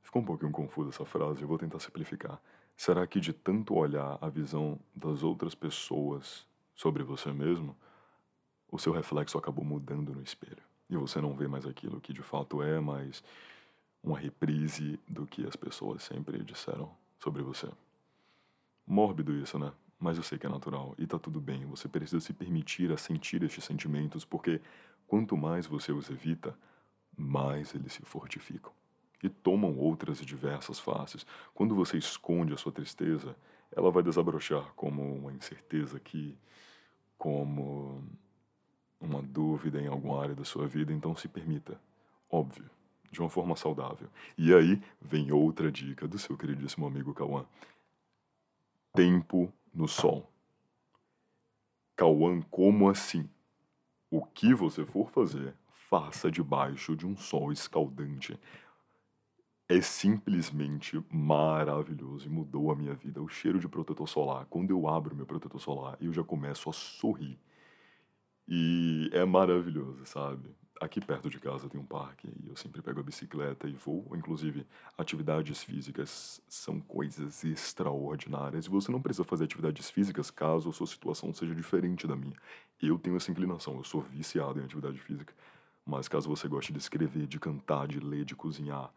Ficou 0.00 0.22
um 0.22 0.24
pouquinho 0.24 0.52
confusa 0.52 0.90
essa 0.90 1.04
frase, 1.04 1.42
eu 1.42 1.48
vou 1.48 1.58
tentar 1.58 1.80
simplificar. 1.80 2.40
Será 2.78 3.04
que 3.08 3.18
de 3.18 3.32
tanto 3.32 3.74
olhar 3.74 4.16
a 4.20 4.28
visão 4.28 4.78
das 4.94 5.24
outras 5.24 5.52
pessoas 5.52 6.46
sobre 6.76 7.02
você 7.02 7.32
mesmo, 7.32 7.76
o 8.70 8.78
seu 8.78 8.92
reflexo 8.92 9.36
acabou 9.36 9.64
mudando 9.64 10.14
no 10.14 10.22
espelho? 10.22 10.62
E 10.88 10.96
você 10.96 11.20
não 11.20 11.34
vê 11.34 11.48
mais 11.48 11.66
aquilo 11.66 12.00
que 12.00 12.12
de 12.12 12.22
fato 12.22 12.62
é, 12.62 12.78
mas 12.78 13.20
uma 14.00 14.16
reprise 14.16 14.96
do 15.08 15.26
que 15.26 15.44
as 15.44 15.56
pessoas 15.56 16.04
sempre 16.04 16.44
disseram 16.44 16.88
sobre 17.18 17.42
você. 17.42 17.68
Mórbido 18.86 19.34
isso, 19.34 19.58
né? 19.58 19.72
Mas 19.98 20.16
eu 20.16 20.22
sei 20.22 20.38
que 20.38 20.46
é 20.46 20.48
natural 20.48 20.94
e 20.96 21.04
tá 21.04 21.18
tudo 21.18 21.40
bem. 21.40 21.66
Você 21.66 21.88
precisa 21.88 22.20
se 22.20 22.32
permitir 22.32 22.92
a 22.92 22.96
sentir 22.96 23.42
estes 23.42 23.64
sentimentos, 23.64 24.24
porque 24.24 24.60
quanto 25.08 25.36
mais 25.36 25.66
você 25.66 25.90
os 25.90 26.08
evita, 26.10 26.56
mais 27.16 27.74
eles 27.74 27.92
se 27.92 28.02
fortificam 28.02 28.77
e 29.22 29.28
tomam 29.28 29.76
outras 29.76 30.20
e 30.20 30.24
diversas 30.24 30.78
faces. 30.78 31.26
Quando 31.54 31.74
você 31.74 31.96
esconde 31.96 32.52
a 32.52 32.56
sua 32.56 32.72
tristeza, 32.72 33.36
ela 33.70 33.90
vai 33.90 34.02
desabrochar 34.02 34.72
como 34.74 35.02
uma 35.02 35.32
incerteza 35.32 35.98
que, 35.98 36.36
como 37.16 38.02
uma 39.00 39.22
dúvida 39.22 39.80
em 39.80 39.86
alguma 39.86 40.22
área 40.22 40.34
da 40.34 40.44
sua 40.44 40.66
vida, 40.66 40.92
então 40.92 41.14
se 41.14 41.28
permita, 41.28 41.80
óbvio, 42.30 42.70
de 43.10 43.20
uma 43.20 43.28
forma 43.28 43.56
saudável. 43.56 44.08
E 44.36 44.52
aí 44.54 44.82
vem 45.00 45.32
outra 45.32 45.70
dica 45.70 46.06
do 46.06 46.18
seu 46.18 46.36
queridíssimo 46.36 46.86
amigo 46.86 47.14
Cauã. 47.14 47.44
Tempo 48.92 49.52
no 49.72 49.86
sol. 49.86 50.30
Cauã, 51.96 52.40
como 52.42 52.88
assim? 52.88 53.28
O 54.10 54.24
que 54.24 54.54
você 54.54 54.84
for 54.86 55.10
fazer, 55.10 55.54
faça 55.88 56.30
debaixo 56.30 56.96
de 56.96 57.06
um 57.06 57.16
sol 57.16 57.52
escaldante 57.52 58.38
é 59.68 59.82
simplesmente 59.82 61.02
maravilhoso 61.10 62.26
e 62.26 62.30
mudou 62.30 62.72
a 62.72 62.76
minha 62.76 62.94
vida. 62.94 63.20
O 63.20 63.28
cheiro 63.28 63.58
de 63.58 63.68
protetor 63.68 64.08
solar, 64.08 64.46
quando 64.46 64.70
eu 64.70 64.88
abro 64.88 65.14
meu 65.14 65.26
protetor 65.26 65.60
solar, 65.60 65.98
eu 66.00 66.10
já 66.12 66.24
começo 66.24 66.70
a 66.70 66.72
sorrir. 66.72 67.38
E 68.48 69.10
é 69.12 69.26
maravilhoso, 69.26 70.06
sabe? 70.06 70.56
Aqui 70.80 71.00
perto 71.00 71.28
de 71.28 71.38
casa 71.38 71.68
tem 71.68 71.78
um 71.78 71.84
parque 71.84 72.28
e 72.42 72.48
eu 72.48 72.56
sempre 72.56 72.80
pego 72.80 73.00
a 73.00 73.02
bicicleta 73.02 73.68
e 73.68 73.72
vou. 73.72 74.06
Inclusive, 74.16 74.64
atividades 74.96 75.62
físicas 75.62 76.40
são 76.48 76.80
coisas 76.80 77.44
extraordinárias 77.44 78.64
e 78.64 78.70
você 78.70 78.90
não 78.90 79.02
precisa 79.02 79.24
fazer 79.24 79.44
atividades 79.44 79.90
físicas 79.90 80.30
caso 80.30 80.70
a 80.70 80.72
sua 80.72 80.86
situação 80.86 81.34
seja 81.34 81.54
diferente 81.54 82.06
da 82.06 82.16
minha. 82.16 82.36
Eu 82.80 82.98
tenho 82.98 83.16
essa 83.16 83.30
inclinação, 83.30 83.76
eu 83.76 83.84
sou 83.84 84.00
viciado 84.00 84.60
em 84.60 84.64
atividade 84.64 84.98
física. 84.98 85.34
Mas 85.84 86.08
caso 86.08 86.28
você 86.28 86.48
goste 86.48 86.72
de 86.72 86.78
escrever, 86.78 87.26
de 87.26 87.38
cantar, 87.38 87.86
de 87.86 87.98
ler, 87.98 88.24
de 88.24 88.36
cozinhar, 88.36 88.90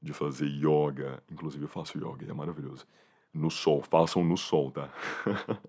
de 0.00 0.12
fazer 0.12 0.46
yoga. 0.46 1.22
Inclusive 1.30 1.64
eu 1.64 1.68
faço 1.68 1.98
yoga 1.98 2.24
e 2.24 2.30
é 2.30 2.34
maravilhoso. 2.34 2.86
No 3.32 3.50
sol, 3.50 3.82
façam 3.82 4.24
no 4.24 4.36
sol, 4.36 4.70
tá? 4.70 4.90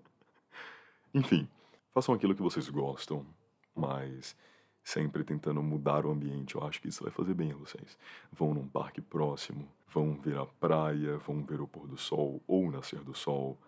Enfim, 1.12 1.48
façam 1.92 2.14
aquilo 2.14 2.34
que 2.34 2.42
vocês 2.42 2.68
gostam, 2.68 3.26
mas 3.74 4.36
sempre 4.82 5.24
tentando 5.24 5.62
mudar 5.62 6.06
o 6.06 6.10
ambiente. 6.10 6.54
Eu 6.54 6.64
acho 6.64 6.80
que 6.80 6.88
isso 6.88 7.02
vai 7.02 7.12
fazer 7.12 7.34
bem 7.34 7.52
a 7.52 7.56
vocês. 7.56 7.98
Vão 8.32 8.54
num 8.54 8.66
parque 8.66 9.00
próximo, 9.00 9.68
vão 9.88 10.14
ver 10.14 10.38
a 10.38 10.46
praia, 10.46 11.18
vão 11.18 11.42
ver 11.44 11.60
o 11.60 11.66
pôr 11.66 11.86
do 11.86 11.96
sol 11.96 12.42
ou 12.46 12.66
o 12.66 12.70
nascer 12.70 13.00
do 13.00 13.14
sol. 13.14 13.58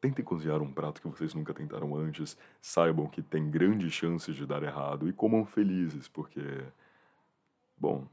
Tentem 0.00 0.24
cozinhar 0.24 0.60
um 0.60 0.70
prato 0.70 1.00
que 1.00 1.08
vocês 1.08 1.34
nunca 1.34 1.54
tentaram 1.54 1.96
antes. 1.96 2.36
Saibam 2.60 3.08
que 3.08 3.22
tem 3.22 3.50
grandes 3.50 3.92
chances 3.92 4.36
de 4.36 4.46
dar 4.46 4.62
errado 4.62 5.08
e 5.08 5.12
comam 5.12 5.46
felizes, 5.46 6.08
porque, 6.08 6.42
bom, 7.76 8.06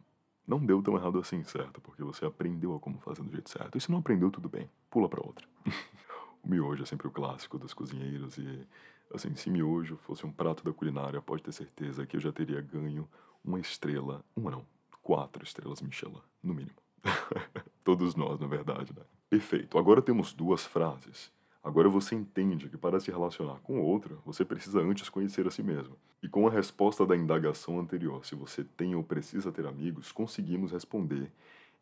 não 0.51 0.65
deu 0.65 0.81
tão 0.81 0.95
errado 0.97 1.17
assim, 1.17 1.43
certo? 1.45 1.79
Porque 1.79 2.03
você 2.03 2.25
aprendeu 2.25 2.75
a 2.75 2.79
como 2.79 2.99
fazer 2.99 3.23
do 3.23 3.31
jeito 3.31 3.49
certo. 3.49 3.77
E 3.77 3.81
se 3.81 3.89
não 3.89 3.99
aprendeu, 3.99 4.29
tudo 4.29 4.49
bem, 4.49 4.69
pula 4.89 5.07
para 5.07 5.25
outra. 5.25 5.47
o 6.43 6.49
miojo 6.49 6.83
é 6.83 6.85
sempre 6.85 7.07
o 7.07 7.11
clássico 7.11 7.57
dos 7.57 7.73
cozinheiros 7.73 8.37
e, 8.37 8.67
assim, 9.13 9.33
se 9.35 9.49
miojo 9.49 9.95
fosse 9.97 10.25
um 10.25 10.31
prato 10.31 10.63
da 10.63 10.73
culinária, 10.73 11.21
pode 11.21 11.41
ter 11.41 11.53
certeza 11.53 12.05
que 12.05 12.17
eu 12.17 12.21
já 12.21 12.33
teria 12.33 12.59
ganho 12.59 13.07
uma 13.43 13.59
estrela, 13.59 14.25
uma 14.35 14.51
não, 14.51 14.65
quatro 15.01 15.43
estrelas 15.43 15.81
Michelin, 15.81 16.21
no 16.43 16.53
mínimo. 16.53 16.75
Todos 17.83 18.13
nós, 18.15 18.39
na 18.39 18.47
verdade, 18.47 18.93
né? 18.93 19.03
Perfeito. 19.29 19.77
Agora 19.77 20.01
temos 20.01 20.33
duas 20.33 20.65
frases 20.65 21.31
Agora 21.63 21.88
você 21.88 22.15
entende 22.15 22.67
que 22.67 22.78
para 22.78 23.00
se 23.00 23.12
relacionar 23.12 23.60
com 23.60 23.80
o 23.80 23.84
outro, 23.84 24.19
você 24.26 24.43
precisa 24.43 24.80
antes 24.80 25.10
conhecer 25.10 25.45
a 25.45 25.52
si 25.52 25.62
mesmo. 25.62 25.95
E 26.24 26.28
com 26.28 26.47
a 26.47 26.52
resposta 26.52 27.06
da 27.06 27.15
indagação 27.15 27.80
anterior, 27.80 28.26
se 28.26 28.34
você 28.34 28.63
tem 28.63 28.95
ou 28.95 29.04
precisa 29.04 29.52
ter 29.52 29.67
amigos, 29.67 30.12
conseguimos 30.12 30.71
responder 30.71 31.32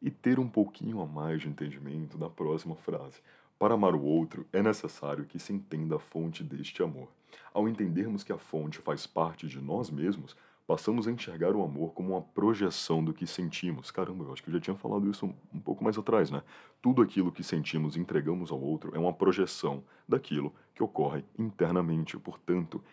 e 0.02 0.12
ter 0.12 0.38
um 0.38 0.50
pouquinho 0.50 1.02
a 1.02 1.06
mais 1.06 1.42
de 1.42 1.48
entendimento 1.48 2.18
da 2.18 2.30
próxima 2.30 2.76
frase. 2.76 3.22
Para 3.58 3.74
amar 3.74 3.96
o 3.96 4.04
outro, 4.04 4.46
é 4.52 4.62
necessário 4.62 5.26
que 5.26 5.40
se 5.40 5.54
entenda 5.54 5.96
a 5.96 6.00
fonte 6.00 6.44
deste 6.44 6.84
amor. 6.84 7.08
Ao 7.54 7.68
entendermos 7.68 8.24
que 8.24 8.34
a 8.34 8.38
fonte 8.38 8.80
faz 8.80 9.08
parte 9.08 9.48
de 9.48 9.62
nós 9.62 9.90
mesmos, 9.90 10.36
passamos 10.70 11.08
a 11.08 11.12
enxergar 11.12 11.56
o 11.56 11.64
amor 11.64 11.94
como 11.94 12.12
uma 12.12 12.22
projeção 12.22 13.04
do 13.04 13.12
que 13.12 13.26
sentimos. 13.26 13.90
Caramba, 13.90 14.26
eu 14.26 14.34
acho 14.34 14.44
que 14.44 14.52
eu 14.52 14.54
já 14.54 14.60
tinha 14.60 14.76
falado 14.76 15.10
isso 15.10 15.26
um, 15.52 15.60
pouco 15.60 15.84
mais 15.84 15.98
atrás, 15.98 16.30
né? 16.30 16.44
Tudo 16.80 17.02
aquilo 17.02 17.32
que 17.32 17.44
sentimos 17.44 17.96
e 17.96 18.00
entregamos 18.00 18.52
ao 18.52 18.62
outro 18.62 18.96
é 18.96 19.00
uma 19.00 19.12
projeção 19.12 19.84
daquilo 20.08 20.54
que 20.76 20.84
ocorre 20.84 21.26
internamente. 21.40 22.20
Portanto, 22.20 22.84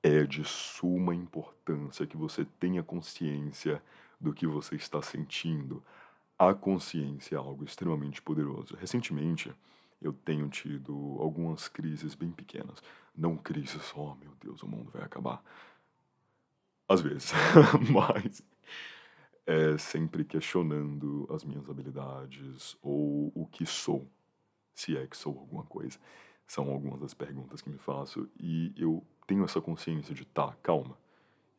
é 0.00 0.22
de 0.22 0.44
suma 0.44 1.12
importância 1.12 2.06
que 2.06 2.16
você 2.16 2.44
tenha 2.60 2.84
consciência 2.84 3.82
do 4.20 4.32
que 4.32 4.46
você 4.46 4.76
está 4.76 5.02
sentindo. 5.02 5.82
A 6.38 6.54
consciência 6.54 7.34
é 7.34 7.38
algo 7.38 7.64
extremamente 7.64 8.22
poderoso. 8.22 8.76
Recentemente, 8.76 9.52
eu 10.00 10.12
tenho 10.12 10.48
tido 10.48 11.16
algumas 11.18 11.66
crises 11.66 12.14
bem 12.14 12.30
pequenas. 12.30 12.80
Não 13.16 13.36
crises, 13.36 13.92
oh 13.96 14.14
meu 14.14 14.30
Deus, 14.40 14.62
o 14.62 14.68
mundo 14.68 14.92
vai 14.92 15.02
acabar. 15.02 15.42
Às 16.88 17.00
vezes, 17.00 17.32
mas 17.90 18.42
é 19.46 19.76
sempre 19.78 20.24
questionando 20.24 21.26
as 21.30 21.44
minhas 21.44 21.68
habilidades 21.68 22.76
ou 22.82 23.32
o 23.34 23.46
que 23.46 23.66
sou, 23.66 24.06
se 24.74 24.96
é 24.96 25.06
que 25.06 25.16
sou 25.16 25.38
alguma 25.38 25.64
coisa. 25.64 25.98
São 26.46 26.70
algumas 26.70 27.00
das 27.00 27.14
perguntas 27.14 27.62
que 27.62 27.70
me 27.70 27.78
faço 27.78 28.28
e 28.38 28.72
eu 28.76 29.02
tenho 29.26 29.44
essa 29.44 29.60
consciência 29.60 30.14
de, 30.14 30.24
tá, 30.26 30.54
calma, 30.62 30.96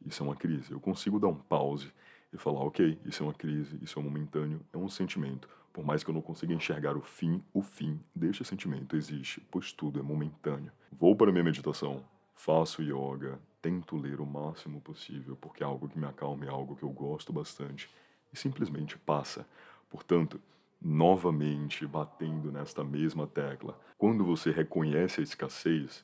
isso 0.06 0.22
é 0.22 0.26
uma 0.26 0.36
crise. 0.36 0.72
Eu 0.72 0.80
consigo 0.80 1.20
dar 1.20 1.28
um 1.28 1.36
pause 1.36 1.92
e 2.32 2.38
falar, 2.38 2.60
ok, 2.60 3.00
isso 3.06 3.24
é 3.24 3.26
uma 3.26 3.34
crise, 3.34 3.80
isso 3.82 4.00
é 4.00 4.04
momentâneo, 4.04 4.62
é 4.72 4.78
um 4.78 4.90
sentimento. 4.90 5.50
Por 5.74 5.84
mais 5.84 6.04
que 6.04 6.10
eu 6.10 6.14
não 6.14 6.22
consiga 6.22 6.54
enxergar 6.54 6.96
o 6.96 7.02
fim, 7.02 7.44
o 7.54 7.62
fim 7.62 8.00
deste 8.16 8.46
sentimento 8.46 8.96
existe, 8.96 9.42
pois 9.52 9.74
tudo 9.74 10.00
é 10.00 10.04
momentâneo. 10.04 10.72
Vou 10.92 11.16
para 11.16 11.32
minha 11.32 11.44
meditação, 11.44 12.06
faço 12.36 12.84
yoga, 12.84 13.40
tento 13.62 13.96
ler 13.96 14.20
o 14.20 14.26
máximo 14.26 14.80
possível, 14.82 15.36
porque 15.36 15.64
é 15.64 15.66
algo 15.66 15.90
que 15.90 15.98
me 15.98 16.06
acalma, 16.06 16.46
é 16.46 16.50
algo 16.50 16.76
que 16.76 16.84
eu 16.84 16.90
gosto 16.90 17.34
bastante, 17.34 17.90
e 18.32 18.38
simplesmente 18.38 18.98
passa. 18.98 19.48
Portanto, 19.90 20.40
novamente 20.80 21.88
batendo 21.88 22.52
nesta 22.52 22.84
mesma 22.84 23.26
tecla, 23.26 23.80
quando 23.98 24.24
você 24.24 24.52
reconhece 24.52 25.22
a 25.22 25.24
escassez 25.24 26.04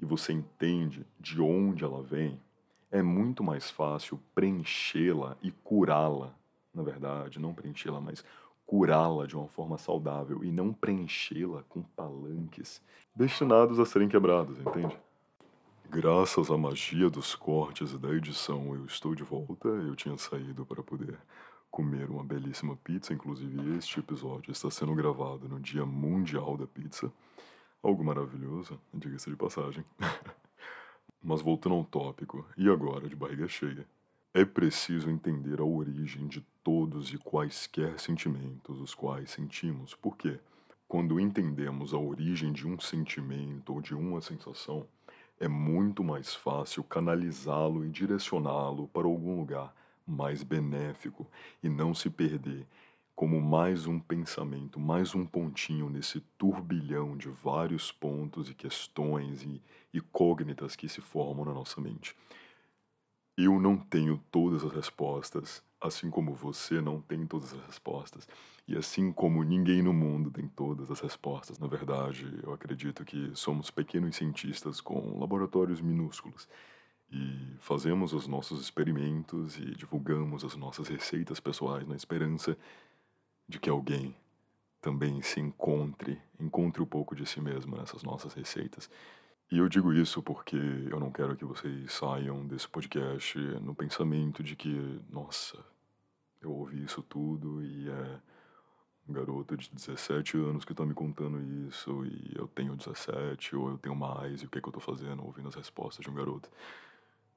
e 0.00 0.04
você 0.04 0.32
entende 0.32 1.06
de 1.20 1.40
onde 1.40 1.84
ela 1.84 2.02
vem, 2.02 2.40
é 2.90 3.02
muito 3.02 3.44
mais 3.44 3.70
fácil 3.70 4.18
preenchê-la 4.34 5.36
e 5.42 5.50
curá-la. 5.50 6.34
Na 6.74 6.82
verdade, 6.82 7.38
não 7.38 7.52
preenchê-la, 7.52 8.00
mas 8.00 8.24
curá-la 8.64 9.26
de 9.26 9.36
uma 9.36 9.48
forma 9.48 9.76
saudável 9.78 10.42
e 10.42 10.50
não 10.50 10.72
preenchê-la 10.72 11.62
com 11.68 11.82
palanques 11.82 12.82
destinados 13.14 13.78
a 13.78 13.84
serem 13.84 14.08
quebrados, 14.08 14.58
entende? 14.58 14.98
Graças 15.90 16.50
à 16.50 16.58
magia 16.58 17.08
dos 17.08 17.34
cortes 17.34 17.92
e 17.92 17.98
da 17.98 18.10
edição, 18.10 18.74
eu 18.74 18.84
estou 18.84 19.14
de 19.14 19.22
volta. 19.22 19.68
Eu 19.68 19.96
tinha 19.96 20.18
saído 20.18 20.66
para 20.66 20.82
poder 20.82 21.18
comer 21.70 22.10
uma 22.10 22.22
belíssima 22.22 22.76
pizza, 22.76 23.14
inclusive 23.14 23.78
este 23.78 23.98
episódio 23.98 24.52
está 24.52 24.70
sendo 24.70 24.94
gravado 24.94 25.48
no 25.48 25.58
Dia 25.58 25.86
Mundial 25.86 26.58
da 26.58 26.66
Pizza. 26.66 27.10
Algo 27.82 28.04
maravilhoso, 28.04 28.78
diga-se 28.92 29.30
de 29.30 29.36
passagem. 29.36 29.82
Mas 31.24 31.40
voltando 31.40 31.76
ao 31.76 31.84
tópico, 31.84 32.46
e 32.54 32.68
agora 32.68 33.08
de 33.08 33.16
barriga 33.16 33.48
cheia? 33.48 33.88
É 34.34 34.44
preciso 34.44 35.08
entender 35.08 35.58
a 35.58 35.64
origem 35.64 36.28
de 36.28 36.42
todos 36.62 37.14
e 37.14 37.16
quaisquer 37.16 37.98
sentimentos 37.98 38.78
os 38.78 38.94
quais 38.94 39.30
sentimos, 39.30 39.94
porque 39.94 40.38
quando 40.86 41.18
entendemos 41.18 41.94
a 41.94 41.98
origem 41.98 42.52
de 42.52 42.68
um 42.68 42.78
sentimento 42.78 43.72
ou 43.72 43.80
de 43.80 43.94
uma 43.94 44.20
sensação, 44.20 44.86
é 45.40 45.48
muito 45.48 46.02
mais 46.02 46.34
fácil 46.34 46.82
canalizá-lo 46.82 47.84
e 47.84 47.90
direcioná-lo 47.90 48.88
para 48.88 49.06
algum 49.06 49.36
lugar 49.36 49.74
mais 50.06 50.42
benéfico 50.42 51.26
e 51.62 51.68
não 51.68 51.94
se 51.94 52.10
perder 52.10 52.66
como 53.14 53.40
mais 53.40 53.84
um 53.86 53.98
pensamento, 53.98 54.78
mais 54.78 55.12
um 55.12 55.26
pontinho 55.26 55.90
nesse 55.90 56.20
turbilhão 56.38 57.16
de 57.16 57.28
vários 57.28 57.90
pontos 57.90 58.48
e 58.48 58.54
questões 58.54 59.42
e 59.42 59.60
incógnitas 59.92 60.76
que 60.76 60.88
se 60.88 61.00
formam 61.00 61.44
na 61.44 61.52
nossa 61.52 61.80
mente. 61.80 62.14
Eu 63.40 63.60
não 63.60 63.76
tenho 63.76 64.20
todas 64.32 64.64
as 64.64 64.72
respostas, 64.72 65.62
assim 65.80 66.10
como 66.10 66.34
você 66.34 66.80
não 66.80 67.00
tem 67.00 67.24
todas 67.24 67.54
as 67.54 67.64
respostas, 67.66 68.26
e 68.66 68.76
assim 68.76 69.12
como 69.12 69.44
ninguém 69.44 69.80
no 69.80 69.92
mundo 69.92 70.28
tem 70.28 70.48
todas 70.48 70.90
as 70.90 70.98
respostas. 70.98 71.56
Na 71.56 71.68
verdade, 71.68 72.26
eu 72.42 72.52
acredito 72.52 73.04
que 73.04 73.30
somos 73.34 73.70
pequenos 73.70 74.16
cientistas 74.16 74.80
com 74.80 75.20
laboratórios 75.20 75.80
minúsculos 75.80 76.48
e 77.12 77.54
fazemos 77.60 78.12
os 78.12 78.26
nossos 78.26 78.60
experimentos 78.60 79.56
e 79.56 79.70
divulgamos 79.76 80.44
as 80.44 80.56
nossas 80.56 80.88
receitas 80.88 81.38
pessoais 81.38 81.86
na 81.86 81.94
esperança 81.94 82.58
de 83.48 83.60
que 83.60 83.70
alguém 83.70 84.16
também 84.80 85.22
se 85.22 85.38
encontre, 85.38 86.20
encontre 86.40 86.82
um 86.82 86.86
pouco 86.86 87.14
de 87.14 87.24
si 87.24 87.40
mesmo 87.40 87.76
nessas 87.76 88.02
nossas 88.02 88.34
receitas. 88.34 88.90
E 89.50 89.56
eu 89.56 89.66
digo 89.66 89.94
isso 89.94 90.22
porque 90.22 90.56
eu 90.56 91.00
não 91.00 91.10
quero 91.10 91.34
que 91.34 91.44
vocês 91.44 91.90
saiam 91.90 92.46
desse 92.46 92.68
podcast 92.68 93.38
no 93.62 93.74
pensamento 93.74 94.42
de 94.42 94.54
que, 94.54 95.00
nossa, 95.08 95.58
eu 96.42 96.52
ouvi 96.52 96.84
isso 96.84 97.02
tudo 97.02 97.62
e 97.62 97.88
é 97.88 98.20
um 99.08 99.12
garoto 99.14 99.56
de 99.56 99.70
17 99.70 100.36
anos 100.36 100.66
que 100.66 100.72
está 100.72 100.84
me 100.84 100.92
contando 100.92 101.40
isso 101.66 102.04
e 102.04 102.34
eu 102.36 102.46
tenho 102.46 102.76
17 102.76 103.56
ou 103.56 103.70
eu 103.70 103.78
tenho 103.78 103.96
mais 103.96 104.42
e 104.42 104.44
o 104.44 104.50
que, 104.50 104.58
é 104.58 104.60
que 104.60 104.68
eu 104.68 104.78
estou 104.78 104.82
fazendo 104.82 105.24
ouvindo 105.24 105.48
as 105.48 105.54
respostas 105.54 106.04
de 106.04 106.10
um 106.10 106.14
garoto. 106.14 106.50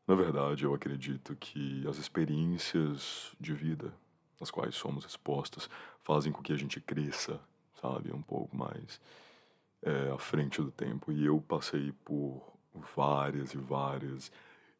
Na 0.05 0.13
verdade, 0.13 0.65
eu 0.65 0.73
acredito 0.73 1.33
que 1.37 1.87
as 1.87 1.97
experiências 1.97 3.33
de 3.39 3.53
vida 3.53 3.93
às 4.41 4.51
quais 4.51 4.75
somos 4.75 5.05
expostos 5.05 5.69
fazem 6.03 6.33
com 6.33 6.43
que 6.43 6.51
a 6.51 6.57
gente 6.57 6.81
cresça, 6.81 7.39
sabe, 7.79 8.11
um 8.11 8.21
pouco 8.21 8.53
mais 8.53 8.99
é, 9.81 10.11
à 10.11 10.17
frente 10.17 10.61
do 10.61 10.71
tempo. 10.71 11.11
E 11.11 11.25
eu 11.25 11.39
passei 11.41 11.91
por 12.05 12.57
várias 12.95 13.53
e 13.53 13.57
várias 13.57 14.31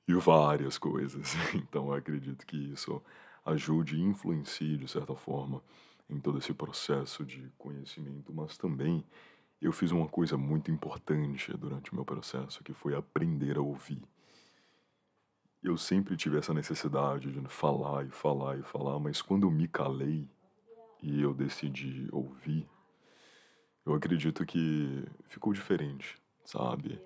e 0.08 0.14
várias 0.14 0.78
coisas. 0.78 1.34
Então 1.56 1.88
eu 1.88 1.94
acredito 1.94 2.46
que 2.46 2.58
isso 2.72 3.02
ajude 3.46 3.98
e 3.98 4.02
influencie, 4.02 4.78
de 4.78 4.88
certa 4.88 5.16
forma, 5.16 5.62
em 6.10 6.20
todo 6.20 6.38
esse 6.38 6.54
processo 6.54 7.26
de 7.26 7.52
conhecimento. 7.58 8.34
Mas 8.34 8.58
também 8.58 9.04
eu 9.62 9.72
fiz 9.72 9.92
uma 9.92 10.08
coisa 10.08 10.38
muito 10.38 10.72
importante 10.72 11.56
durante 11.58 11.92
o 11.92 11.96
meu 11.96 12.06
processo, 12.06 12.64
que 12.64 12.74
foi 12.74 12.96
aprender 12.96 13.58
a 13.58 13.62
ouvir. 13.62 14.02
Eu 15.64 15.78
sempre 15.78 16.18
tive 16.18 16.40
essa 16.40 16.54
necessidade 16.54 17.32
de 17.32 17.48
falar 17.48 18.04
e 18.06 18.10
falar 18.10 18.58
e 18.58 18.64
falar, 18.64 19.00
mas 19.00 19.22
quando 19.22 19.46
eu 19.46 19.52
me 19.52 19.68
calei 19.68 20.28
e 21.04 21.22
eu 21.22 21.34
decidi 21.34 22.08
ouvir, 22.12 22.68
eu 23.86 23.94
acredito 23.94 24.46
que 24.46 25.04
ficou 25.28 25.54
diferente, 25.54 26.18
sabe? 26.44 27.02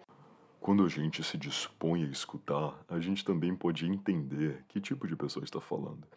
Quando 0.59 0.83
a 0.83 0.89
gente 0.89 1.23
se 1.23 1.37
dispõe 1.37 2.03
a 2.03 2.07
escutar, 2.07 2.83
a 2.87 2.99
gente 2.99 3.23
também 3.23 3.55
pode 3.55 3.85
entender 3.85 4.65
que 4.67 4.81
tipo 4.81 5.07
de 5.07 5.15
pessoa 5.15 5.43
está 5.43 5.61
falando. 5.61 6.07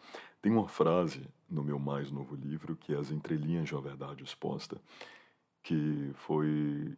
Tem 0.41 0.51
uma 0.51 0.67
frase 0.67 1.21
no 1.49 1.63
meu 1.63 1.77
mais 1.77 2.11
novo 2.11 2.35
livro, 2.35 2.75
que 2.75 2.93
é 2.93 2.97
As 2.97 3.11
Entrelinhas 3.11 3.67
de 3.67 3.75
uma 3.75 3.81
Verdade 3.81 4.23
Exposta, 4.23 4.81
que 5.61 6.11
foi, 6.15 6.97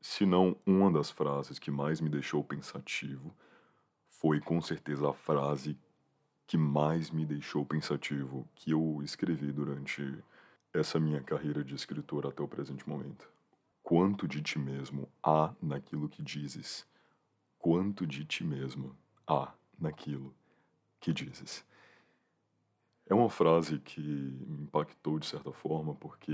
se 0.00 0.26
não 0.26 0.56
uma 0.66 0.90
das 0.90 1.10
frases 1.10 1.58
que 1.58 1.70
mais 1.70 2.00
me 2.00 2.08
deixou 2.08 2.42
pensativo, 2.42 3.34
foi 4.08 4.40
com 4.40 4.60
certeza 4.60 5.08
a 5.08 5.14
frase 5.14 5.78
que 6.46 6.58
mais 6.58 7.10
me 7.10 7.24
deixou 7.24 7.64
pensativo 7.64 8.48
que 8.54 8.72
eu 8.72 9.00
escrevi 9.02 9.52
durante 9.52 10.02
essa 10.72 10.98
minha 10.98 11.20
carreira 11.20 11.62
de 11.62 11.74
escritor 11.74 12.26
até 12.26 12.42
o 12.42 12.48
presente 12.48 12.88
momento. 12.88 13.28
Quanto 13.82 14.26
de 14.26 14.40
ti 14.40 14.58
mesmo 14.58 15.08
há 15.22 15.52
naquilo 15.60 16.08
que 16.08 16.22
dizes? 16.22 16.86
Quanto 17.58 18.06
de 18.06 18.24
ti 18.24 18.42
mesmo 18.42 18.96
há 19.26 19.52
naquilo 19.78 20.34
que 21.00 21.12
dizes? 21.12 21.64
É 23.06 23.14
uma 23.14 23.28
frase 23.28 23.78
que 23.80 24.00
me 24.00 24.62
impactou 24.62 25.18
de 25.18 25.26
certa 25.26 25.52
forma, 25.52 25.94
porque 25.94 26.32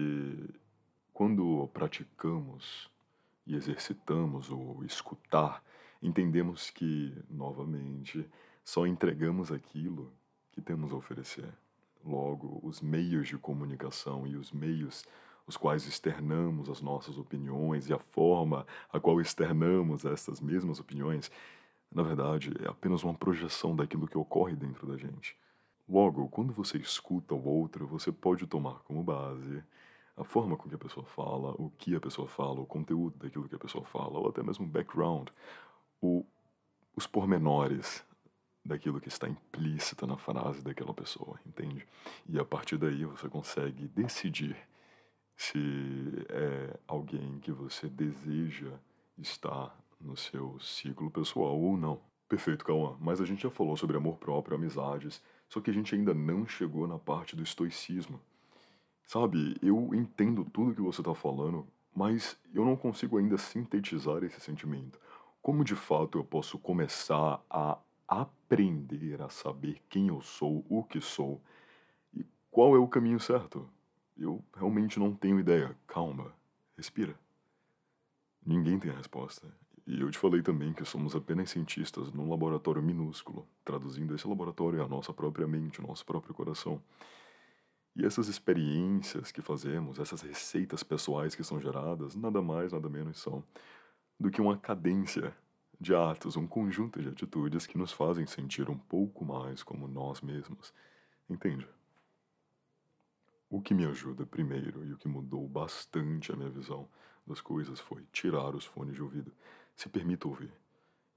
quando 1.13 1.69
praticamos 1.73 2.89
e 3.47 3.57
exercitamos 3.57 4.51
o 4.51 4.85
escutar, 4.85 5.65
entendemos 6.01 6.71
que, 6.71 7.13
novamente, 7.29 8.29
só 8.65 8.87
entregamos 8.87 9.51
aquilo 9.51 10.13
que 10.53 10.61
temos 10.61 10.93
a 10.93 10.97
oferecer. 10.97 11.53
Logo, 12.05 12.61
os 12.63 12.81
meios 12.81 13.29
de 13.29 13.37
comunicação 13.37 14.27
e 14.27 14.37
os 14.37 14.53
meios 14.53 15.05
os 15.49 15.57
quais 15.57 15.87
externamos 15.87 16.69
as 16.69 16.83
nossas 16.83 17.17
opiniões 17.17 17.89
e 17.89 17.95
a 17.95 17.99
forma 17.99 18.67
a 18.93 19.01
qual 19.01 19.19
externamos 19.19 20.05
essas 20.05 20.43
mesmas 20.43 20.79
opiniões, 20.79 21.31
na 21.91 22.03
verdade, 22.03 22.53
é 22.63 22.69
apenas 22.69 23.03
uma 23.03 23.15
projeção 23.15 23.75
daquilo 23.75 24.07
que 24.07 24.19
ocorre 24.19 24.55
dentro 24.55 24.87
da 24.87 24.99
gente. 24.99 25.35
Logo, 25.89 26.29
quando 26.29 26.53
você 26.53 26.77
escuta 26.77 27.35
o 27.35 27.43
outro, 27.43 27.87
você 27.87 28.13
pode 28.13 28.47
tomar 28.47 28.81
como 28.81 29.03
base 29.03 29.65
a 30.15 30.23
forma 30.23 30.55
com 30.55 30.69
que 30.69 30.75
a 30.75 30.79
pessoa 30.79 31.07
fala, 31.07 31.53
o 31.53 31.71
que 31.79 31.95
a 31.95 32.01
pessoa 32.01 32.29
fala, 32.29 32.61
o 32.61 32.67
conteúdo 32.67 33.17
daquilo 33.17 33.49
que 33.49 33.55
a 33.55 33.59
pessoa 33.59 33.87
fala, 33.87 34.19
ou 34.19 34.29
até 34.29 34.43
mesmo 34.43 34.67
o 34.67 34.69
background, 34.69 35.29
o, 36.03 36.27
os 36.95 37.07
pormenores 37.07 38.05
daquilo 38.69 39.01
que 39.01 39.09
está 39.09 39.29
implícito 39.29 40.07
na 40.07 40.17
frase 40.17 40.63
daquela 40.63 40.93
pessoa, 40.93 41.41
entende? 41.47 41.87
E 42.29 42.39
a 42.39 42.45
partir 42.45 42.77
daí 42.77 43.05
você 43.05 43.29
consegue 43.29 43.89
decidir 43.89 44.57
se 45.35 45.59
é 46.29 46.79
alguém 46.87 47.39
que 47.41 47.51
você 47.51 47.89
deseja 47.89 48.73
estar 49.17 49.75
no 50.01 50.17
seu 50.17 50.59
ciclo 50.61 51.11
pessoal 51.11 51.59
ou 51.59 51.77
não. 51.77 52.01
Perfeito, 52.29 52.65
Cauã. 52.65 52.97
Mas 53.01 53.21
a 53.21 53.25
gente 53.25 53.43
já 53.43 53.51
falou 53.51 53.77
sobre 53.77 53.97
amor 53.97 54.19
próprio, 54.19 54.57
amizades, 54.57 55.23
só 55.49 55.61
que 55.61 55.71
a 55.71 55.75
gente 55.75 55.95
ainda 55.95 56.13
não 56.13 56.47
chegou 56.47 56.87
na 56.87 56.99
parte 56.99 57.35
do 57.35 57.43
estoicismo. 57.43 58.21
Sabe, 59.05 59.57
eu 59.63 59.95
entendo 59.95 60.45
tudo 60.45 60.75
que 60.75 60.83
você 60.83 61.01
está 61.01 61.15
falando, 61.15 61.67
mas 61.95 62.37
eu 62.53 62.65
não 62.65 62.77
consigo 62.77 63.17
ainda 63.17 63.39
sintetizar 63.39 64.23
esse 64.23 64.39
sentimento. 64.41 65.01
Como 65.41 65.65
de 65.65 65.75
fato 65.75 66.19
eu 66.19 66.25
posso 66.25 66.59
começar 66.59 67.41
a 67.49 67.79
aprender 68.49 69.21
a 69.21 69.29
saber 69.29 69.79
quem 69.91 70.09
eu 70.09 70.23
sou, 70.23 70.65
o 70.71 70.83
que 70.83 71.03
sou 71.03 71.41
e 72.15 72.25
qual 72.51 72.75
é 72.75 72.79
o 72.79 72.89
caminho 72.89 73.21
certo? 73.21 73.69
Eu 74.17 74.43
realmente 74.57 74.99
não 74.99 75.15
tenho 75.15 75.39
ideia. 75.39 75.77
Calma, 75.87 76.33
respira. 76.77 77.15
Ninguém 78.45 78.79
tem 78.79 78.91
a 78.91 78.97
resposta. 78.97 79.47
E 79.87 80.01
eu 80.01 80.11
te 80.11 80.19
falei 80.19 80.43
também 80.43 80.73
que 80.73 80.85
somos 80.85 81.15
apenas 81.15 81.51
cientistas 81.51 82.11
num 82.11 82.29
laboratório 82.29 82.83
minúsculo, 82.83 83.47
traduzindo 83.65 84.15
esse 84.15 84.27
laboratório 84.27 84.83
à 84.83 84.89
nossa 84.89 85.13
própria 85.13 85.47
mente, 85.47 85.81
ao 85.81 85.87
nosso 85.87 86.05
próprio 86.05 86.35
coração. 86.35 86.83
E 87.95 88.05
essas 88.05 88.29
experiências 88.29 89.31
que 89.31 89.43
fazemos, 89.43 89.99
essas 89.99 90.23
receitas 90.23 90.83
pessoais 90.83 91.35
que 91.35 91.45
são 91.45 91.61
geradas, 91.61 92.15
nada 92.15 92.41
mais, 92.41 92.73
nada 92.73 92.89
menos 92.89 93.19
são 93.19 93.45
do 94.19 94.31
que 94.31 94.41
uma 94.41 94.57
cadência 94.57 95.35
de 95.81 95.95
atos, 95.95 96.37
um 96.37 96.47
conjunto 96.47 97.01
de 97.01 97.09
atitudes 97.09 97.67
que 97.67 97.79
nos 97.79 97.93
fazem 97.93 98.27
sentir 98.27 98.69
um 98.69 98.77
pouco 98.77 99.25
mais 99.25 99.63
como 99.63 99.87
nós 99.87 100.21
mesmos. 100.21 100.73
Entende? 101.29 101.69
O 103.49 103.61
que 103.61 103.73
me 103.73 103.85
ajuda 103.87 104.27
primeiro 104.27 104.85
e 104.85 104.93
o 104.93 104.99
que 104.99 105.09
mudou 105.09 105.47
bastante 105.49 106.33
a 106.33 106.37
minha 106.37 106.51
visão 106.51 106.89
das 107.27 107.41
coisas 107.41 107.79
foi 107.79 108.05
tirar 108.13 108.55
os 108.55 108.65
fones 108.65 108.95
de 108.95 109.03
ouvido. 109.03 109.33
Se 109.75 109.89
permita 109.89 110.27
ouvir. 110.27 110.53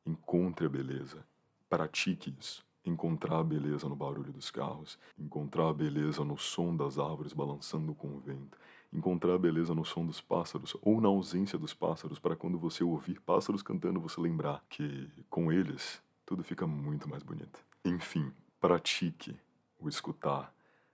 Encontre 0.06 0.66
a 0.66 0.70
beleza. 0.70 1.26
Pratique 1.68 2.36
isso. 2.40 2.64
Encontrar 2.84 3.40
a 3.40 3.44
beleza 3.44 3.88
no 3.88 3.96
barulho 3.96 4.34
dos 4.34 4.50
carros, 4.50 4.98
encontrar 5.18 5.70
a 5.70 5.74
beleza 5.74 6.26
no 6.26 6.36
som 6.36 6.76
das 6.76 6.98
árvores 6.98 7.32
balançando 7.32 7.94
com 7.94 8.08
o 8.08 8.20
vento, 8.20 8.58
encontrar 8.94 9.36
a 9.36 9.40
beleza 9.40 9.74
no 9.74 9.86
som 9.86 10.06
dos 10.06 10.20
pássaros 10.20 10.76
ou 10.82 11.00
na 11.00 11.08
ausência 11.08 11.58
dos 11.58 11.74
pássaros, 11.74 12.20
para 12.20 12.36
quando 12.36 12.58
você 12.58 12.84
ouvir 12.84 13.20
pássaros 13.22 13.62
cantando 13.62 14.00
você 14.00 14.20
lembrar 14.20 14.64
que 14.70 15.10
com 15.30 15.52
eles 15.52 16.02
tudo 16.26 16.44
fica 16.44 16.68
muito 16.68 17.10
mais 17.10 17.24
bonito. 17.24 17.60
Enfim, 17.84 18.32
pratique 18.60 19.36
o 19.80 19.90
escutar 19.90 20.54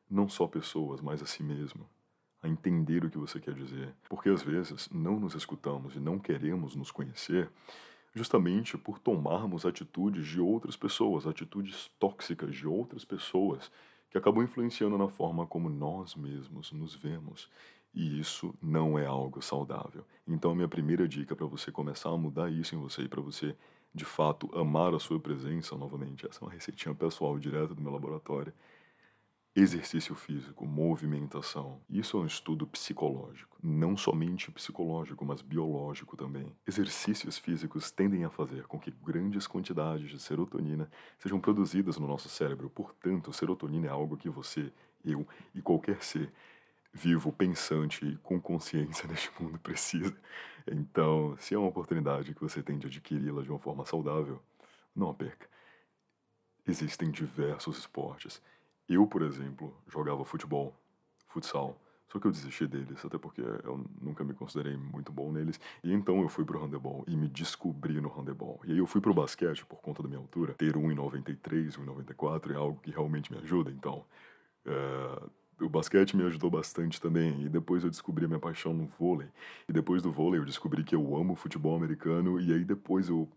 não 0.09 0.29
só 0.29 0.47
pessoas, 0.47 1.01
mas 1.01 1.21
a 1.21 1.25
si 1.25 1.43
mesmo, 1.43 1.87
a 2.41 2.47
entender 2.47 3.03
o 3.03 3.09
que 3.09 3.17
você 3.17 3.39
quer 3.39 3.53
dizer, 3.53 3.93
porque 4.07 4.29
às 4.29 4.41
vezes 4.41 4.89
não 4.91 5.19
nos 5.19 5.35
escutamos 5.35 5.95
e 5.95 5.99
não 5.99 6.17
queremos 6.17 6.75
nos 6.75 6.91
conhecer 6.91 7.49
justamente 8.13 8.77
por 8.77 8.99
tomarmos 8.99 9.65
atitudes 9.65 10.25
de 10.25 10.39
outras 10.39 10.75
pessoas, 10.75 11.27
atitudes 11.27 11.91
tóxicas 11.99 12.55
de 12.55 12.67
outras 12.67 13.05
pessoas 13.05 13.71
que 14.09 14.17
acabam 14.17 14.43
influenciando 14.43 14.97
na 14.97 15.07
forma 15.07 15.45
como 15.45 15.69
nós 15.69 16.15
mesmos 16.15 16.71
nos 16.71 16.95
vemos. 16.95 17.49
E 17.97 18.19
isso 18.19 18.53
não 18.61 18.99
é 18.99 19.07
algo 19.07 19.41
saudável. 19.41 20.05
Então, 20.27 20.51
a 20.51 20.55
minha 20.55 20.67
primeira 20.67 21.07
dica 21.07 21.35
para 21.35 21.47
você 21.47 21.71
começar 21.71 22.09
a 22.09 22.17
mudar 22.17 22.47
isso 22.51 22.75
em 22.75 22.77
você 22.77 23.01
e 23.01 23.07
para 23.07 23.19
você, 23.19 23.55
de 23.91 24.05
fato, 24.05 24.47
amar 24.55 24.93
a 24.93 24.99
sua 24.99 25.19
presença 25.19 25.75
novamente, 25.75 26.23
essa 26.27 26.39
é 26.39 26.45
uma 26.45 26.53
receitinha 26.53 26.93
pessoal 26.93 27.39
direto 27.39 27.73
do 27.73 27.81
meu 27.81 27.91
laboratório, 27.91 28.53
Exercício 29.55 30.13
físico, 30.13 30.67
movimentação. 30.67 31.81
Isso 31.89 32.15
é 32.15 32.19
um 32.19 32.27
estudo 32.27 32.67
psicológico. 32.67 33.57
Não 33.63 33.97
somente 33.97 34.51
psicológico, 34.51 35.25
mas 35.25 35.41
biológico 35.41 36.15
também. 36.15 36.55
Exercícios 36.67 37.39
físicos 37.39 37.89
tendem 37.89 38.23
a 38.23 38.29
fazer 38.29 38.67
com 38.67 38.79
que 38.79 38.91
grandes 38.91 39.47
quantidades 39.47 40.11
de 40.11 40.19
serotonina 40.19 40.87
sejam 41.17 41.39
produzidas 41.39 41.97
no 41.97 42.05
nosso 42.05 42.29
cérebro. 42.29 42.69
Portanto, 42.69 43.33
serotonina 43.33 43.87
é 43.87 43.89
algo 43.89 44.15
que 44.15 44.29
você, 44.29 44.71
eu 45.03 45.27
e 45.55 45.59
qualquer 45.59 46.03
ser 46.03 46.31
vivo, 46.93 47.31
pensante 47.31 48.05
e 48.05 48.17
com 48.17 48.39
consciência 48.39 49.07
neste 49.09 49.31
mundo 49.41 49.59
precisa. 49.59 50.15
Então, 50.69 51.35
se 51.39 51.55
é 51.55 51.57
uma 51.57 51.69
oportunidade 51.69 52.33
que 52.33 52.41
você 52.41 52.61
tem 52.61 52.77
de 52.77 52.87
adquiri-la 52.87 53.41
de 53.41 53.49
uma 53.49 53.59
forma 53.59 53.85
saudável, 53.85 54.41
não 54.95 55.09
a 55.09 55.13
perca. 55.13 55.47
Existem 56.65 57.09
diversos 57.09 57.77
esportes 57.77 58.41
eu, 58.87 59.05
por 59.05 59.21
exemplo, 59.21 59.73
jogava 59.87 60.23
futebol, 60.23 60.73
futsal, 61.27 61.77
só 62.07 62.19
que 62.19 62.25
eu 62.25 62.31
desisti 62.31 62.65
deles, 62.65 63.03
até 63.03 63.17
porque 63.17 63.41
eu 63.41 63.83
nunca 64.01 64.23
me 64.23 64.33
considerei 64.33 64.77
muito 64.77 65.11
bom 65.11 65.29
neles. 65.29 65.59
E 65.83 65.91
então 65.91 66.21
eu 66.21 66.29
fui 66.29 66.45
pro 66.45 66.63
handebol 66.63 67.03
e 67.05 67.17
me 67.17 67.27
descobri 67.27 67.99
no 67.99 68.07
handebol. 68.07 68.61
E 68.63 68.71
aí 68.71 68.77
eu 68.77 68.87
fui 68.87 69.01
pro 69.01 69.13
basquete 69.13 69.65
por 69.65 69.81
conta 69.81 70.01
da 70.01 70.07
minha 70.07 70.21
altura. 70.21 70.53
Ter 70.53 70.73
1,93, 70.75 71.77
1,94 71.77 72.51
é 72.51 72.55
algo 72.55 72.79
que 72.79 72.91
realmente 72.91 73.29
me 73.29 73.39
ajuda, 73.39 73.71
então. 73.71 74.05
É, 74.65 75.23
o 75.59 75.69
basquete 75.69 76.15
me 76.15 76.23
ajudou 76.23 76.49
bastante 76.49 77.01
também. 77.01 77.43
E 77.43 77.49
depois 77.49 77.83
eu 77.83 77.89
descobri 77.89 78.25
a 78.25 78.27
minha 78.27 78.39
paixão 78.39 78.73
no 78.73 78.85
vôlei. 78.85 79.27
E 79.67 79.73
depois 79.73 80.01
do 80.01 80.11
vôlei 80.11 80.39
eu 80.39 80.45
descobri 80.45 80.83
que 80.83 80.95
eu 80.95 81.15
amo 81.15 81.35
futebol 81.35 81.75
americano. 81.75 82.39
E 82.39 82.53
aí 82.53 82.63
depois 82.63 83.09
eu 83.09 83.27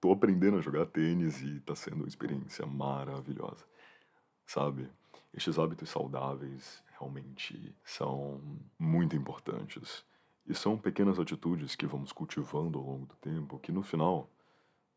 tô 0.00 0.12
aprendendo 0.12 0.58
a 0.58 0.60
jogar 0.60 0.86
tênis 0.86 1.40
e 1.42 1.60
tá 1.60 1.74
sendo 1.74 1.96
uma 1.96 2.08
experiência 2.08 2.66
maravilhosa. 2.66 3.64
Sabe? 4.46 4.88
Estes 5.32 5.58
hábitos 5.58 5.88
saudáveis 5.88 6.82
realmente 6.98 7.74
são 7.84 8.40
muito 8.78 9.16
importantes. 9.16 10.04
E 10.46 10.54
são 10.54 10.76
pequenas 10.76 11.18
atitudes 11.18 11.76
que 11.76 11.86
vamos 11.86 12.12
cultivando 12.12 12.78
ao 12.78 12.84
longo 12.84 13.06
do 13.06 13.14
tempo 13.16 13.58
que 13.58 13.70
no 13.70 13.82
final 13.82 14.28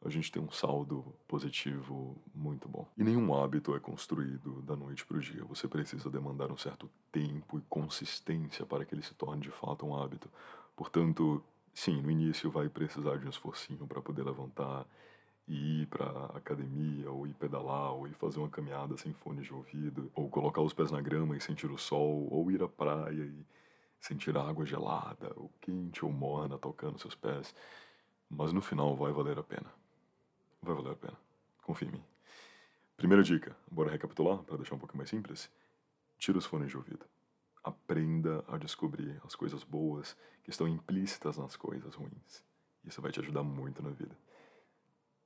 a 0.05 0.09
gente 0.09 0.31
tem 0.31 0.41
um 0.41 0.51
saldo 0.51 1.05
positivo 1.27 2.17
muito 2.35 2.67
bom. 2.67 2.87
E 2.97 3.03
nenhum 3.03 3.33
hábito 3.33 3.75
é 3.75 3.79
construído 3.79 4.61
da 4.61 4.75
noite 4.75 5.05
para 5.05 5.17
o 5.17 5.21
dia. 5.21 5.43
Você 5.45 5.67
precisa 5.67 6.09
demandar 6.09 6.51
um 6.51 6.57
certo 6.57 6.89
tempo 7.11 7.57
e 7.57 7.61
consistência 7.69 8.65
para 8.65 8.83
que 8.83 8.93
ele 8.93 9.03
se 9.03 9.13
torne 9.13 9.41
de 9.41 9.51
fato 9.51 9.85
um 9.85 9.95
hábito. 9.95 10.29
Portanto, 10.75 11.41
sim, 11.73 12.01
no 12.01 12.11
início 12.11 12.51
vai 12.51 12.67
precisar 12.67 13.17
de 13.17 13.25
um 13.25 13.29
esforcinho 13.29 13.87
para 13.87 14.01
poder 14.01 14.23
levantar 14.23 14.85
e 15.47 15.81
ir 15.81 15.87
para 15.87 16.25
academia, 16.35 17.11
ou 17.11 17.27
ir 17.27 17.33
pedalar, 17.33 17.93
ou 17.93 18.07
ir 18.07 18.13
fazer 18.13 18.39
uma 18.39 18.49
caminhada 18.49 18.97
sem 18.97 19.13
fone 19.13 19.41
de 19.41 19.53
ouvido, 19.53 20.09
ou 20.15 20.29
colocar 20.29 20.61
os 20.61 20.73
pés 20.73 20.91
na 20.91 21.01
grama 21.01 21.35
e 21.35 21.41
sentir 21.41 21.69
o 21.69 21.77
sol, 21.77 22.27
ou 22.31 22.49
ir 22.49 22.63
à 22.63 22.67
praia 22.67 23.23
e 23.23 23.45
sentir 23.99 24.37
a 24.37 24.47
água 24.47 24.65
gelada, 24.65 25.31
ou 25.35 25.51
quente 25.61 26.03
ou 26.03 26.11
morna 26.11 26.57
tocando 26.57 26.99
seus 26.99 27.15
pés. 27.15 27.53
Mas 28.29 28.51
no 28.51 28.61
final 28.61 28.95
vai 28.95 29.11
valer 29.11 29.37
a 29.37 29.43
pena. 29.43 29.82
Vai 30.63 30.73
valer 30.73 30.93
a 30.93 30.95
pena. 30.95 31.17
Confie 31.61 31.87
em 31.87 31.91
mim. 31.91 32.03
Primeira 32.95 33.21
dica, 33.21 33.55
bora 33.69 33.91
recapitular 33.91 34.41
para 34.43 34.55
deixar 34.55 34.75
um 34.75 34.79
pouco 34.79 34.95
mais 34.95 35.09
simples? 35.09 35.51
Tira 36.17 36.37
os 36.37 36.45
fones 36.45 36.69
de 36.69 36.77
ouvido. 36.77 37.05
Aprenda 37.61 38.45
a 38.47 38.57
descobrir 38.57 39.19
as 39.25 39.35
coisas 39.35 39.63
boas 39.65 40.15
que 40.41 40.49
estão 40.49 40.65
implícitas 40.65 41.37
nas 41.37 41.57
coisas 41.57 41.95
ruins. 41.95 42.43
Isso 42.85 43.01
vai 43.01 43.11
te 43.11 43.19
ajudar 43.19 43.43
muito 43.43 43.83
na 43.83 43.89
vida. 43.89 44.17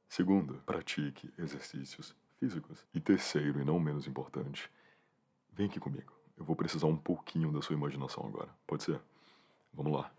Segundo, 0.09 0.55
pratique 0.65 1.31
exercícios 1.37 2.15
físicos. 2.39 2.83
E 2.91 2.99
terceiro, 2.99 3.61
e 3.61 3.65
não 3.65 3.79
menos 3.79 4.07
importante, 4.07 4.71
vem 5.53 5.67
aqui 5.67 5.79
comigo. 5.79 6.13
Eu 6.35 6.45
vou 6.45 6.55
precisar 6.55 6.87
um 6.87 6.97
pouquinho 6.97 7.51
da 7.51 7.61
sua 7.61 7.75
imaginação 7.75 8.25
agora. 8.25 8.49
Pode 8.65 8.83
ser? 8.83 8.99
Vamos 9.71 9.93
lá. 9.93 10.11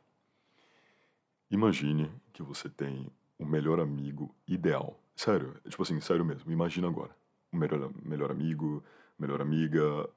Imagine 1.50 2.12
que 2.32 2.42
você 2.42 2.68
tem 2.68 3.10
o 3.36 3.44
melhor 3.44 3.80
amigo 3.80 4.32
ideal. 4.46 4.96
Sério, 5.18 5.56
é 5.64 5.68
tipo 5.68 5.82
assim, 5.82 6.00
sério 6.00 6.24
mesmo. 6.24 6.52
Imagina 6.52 6.86
agora. 6.86 7.10
O 7.52 7.56
melhor, 7.56 7.90
melhor 8.04 8.30
amigo, 8.30 8.84
melhor 9.18 9.42
amiga, 9.42 10.08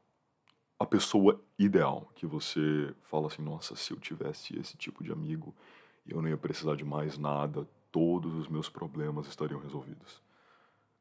a 0.77 0.85
pessoa 0.85 1.41
ideal 1.57 2.11
que 2.13 2.27
você 2.27 2.93
fala 3.01 3.25
assim, 3.25 3.41
nossa, 3.41 3.75
se 3.75 3.91
eu 3.91 3.99
tivesse 3.99 4.55
esse 4.59 4.77
tipo 4.77 5.03
de 5.03 5.11
amigo, 5.11 5.55
eu 6.07 6.21
não 6.21 6.29
ia 6.29 6.37
precisar 6.37 6.75
de 6.75 6.85
mais 6.85 7.17
nada, 7.17 7.67
todos 7.91 8.35
os 8.35 8.47
meus 8.47 8.69
problemas 8.69 9.25
estariam 9.25 9.59
resolvidos. 9.59 10.21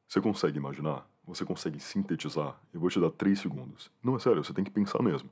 Você 0.08 0.18
consegue 0.18 0.56
imaginar? 0.56 1.06
Você 1.26 1.44
consegue 1.44 1.78
sintetizar? 1.78 2.58
Eu 2.72 2.80
vou 2.80 2.88
te 2.88 2.98
dar 2.98 3.10
três 3.10 3.38
segundos. 3.38 3.90
Não, 4.02 4.16
é 4.16 4.18
sério, 4.18 4.42
você 4.42 4.54
tem 4.54 4.64
que 4.64 4.70
pensar 4.70 5.02
mesmo. 5.02 5.28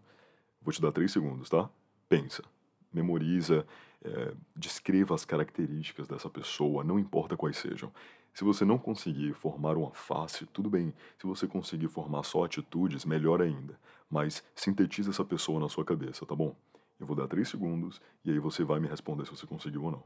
Vou 0.60 0.74
te 0.74 0.82
dar 0.82 0.92
três 0.92 1.10
segundos, 1.10 1.48
tá? 1.48 1.70
Pensa. 2.06 2.44
Memoriza, 2.92 3.66
é, 4.02 4.34
descreva 4.56 5.14
as 5.14 5.24
características 5.24 6.06
dessa 6.06 6.30
pessoa, 6.30 6.84
não 6.84 6.98
importa 6.98 7.36
quais 7.36 7.56
sejam. 7.56 7.92
Se 8.32 8.44
você 8.44 8.64
não 8.64 8.78
conseguir 8.78 9.34
formar 9.34 9.76
uma 9.76 9.90
face, 9.92 10.46
tudo 10.46 10.70
bem. 10.70 10.94
Se 11.18 11.26
você 11.26 11.46
conseguir 11.46 11.88
formar 11.88 12.22
só 12.22 12.44
atitudes, 12.44 13.04
melhor 13.04 13.42
ainda. 13.42 13.78
Mas 14.08 14.44
sintetiza 14.54 15.10
essa 15.10 15.24
pessoa 15.24 15.58
na 15.58 15.68
sua 15.68 15.84
cabeça, 15.84 16.24
tá 16.24 16.34
bom? 16.36 16.54
Eu 17.00 17.06
vou 17.06 17.16
dar 17.16 17.28
três 17.28 17.48
segundos 17.48 18.00
e 18.24 18.30
aí 18.30 18.38
você 18.38 18.64
vai 18.64 18.80
me 18.80 18.88
responder 18.88 19.24
se 19.24 19.30
você 19.30 19.46
conseguiu 19.46 19.84
ou 19.84 19.90
não. 19.90 20.02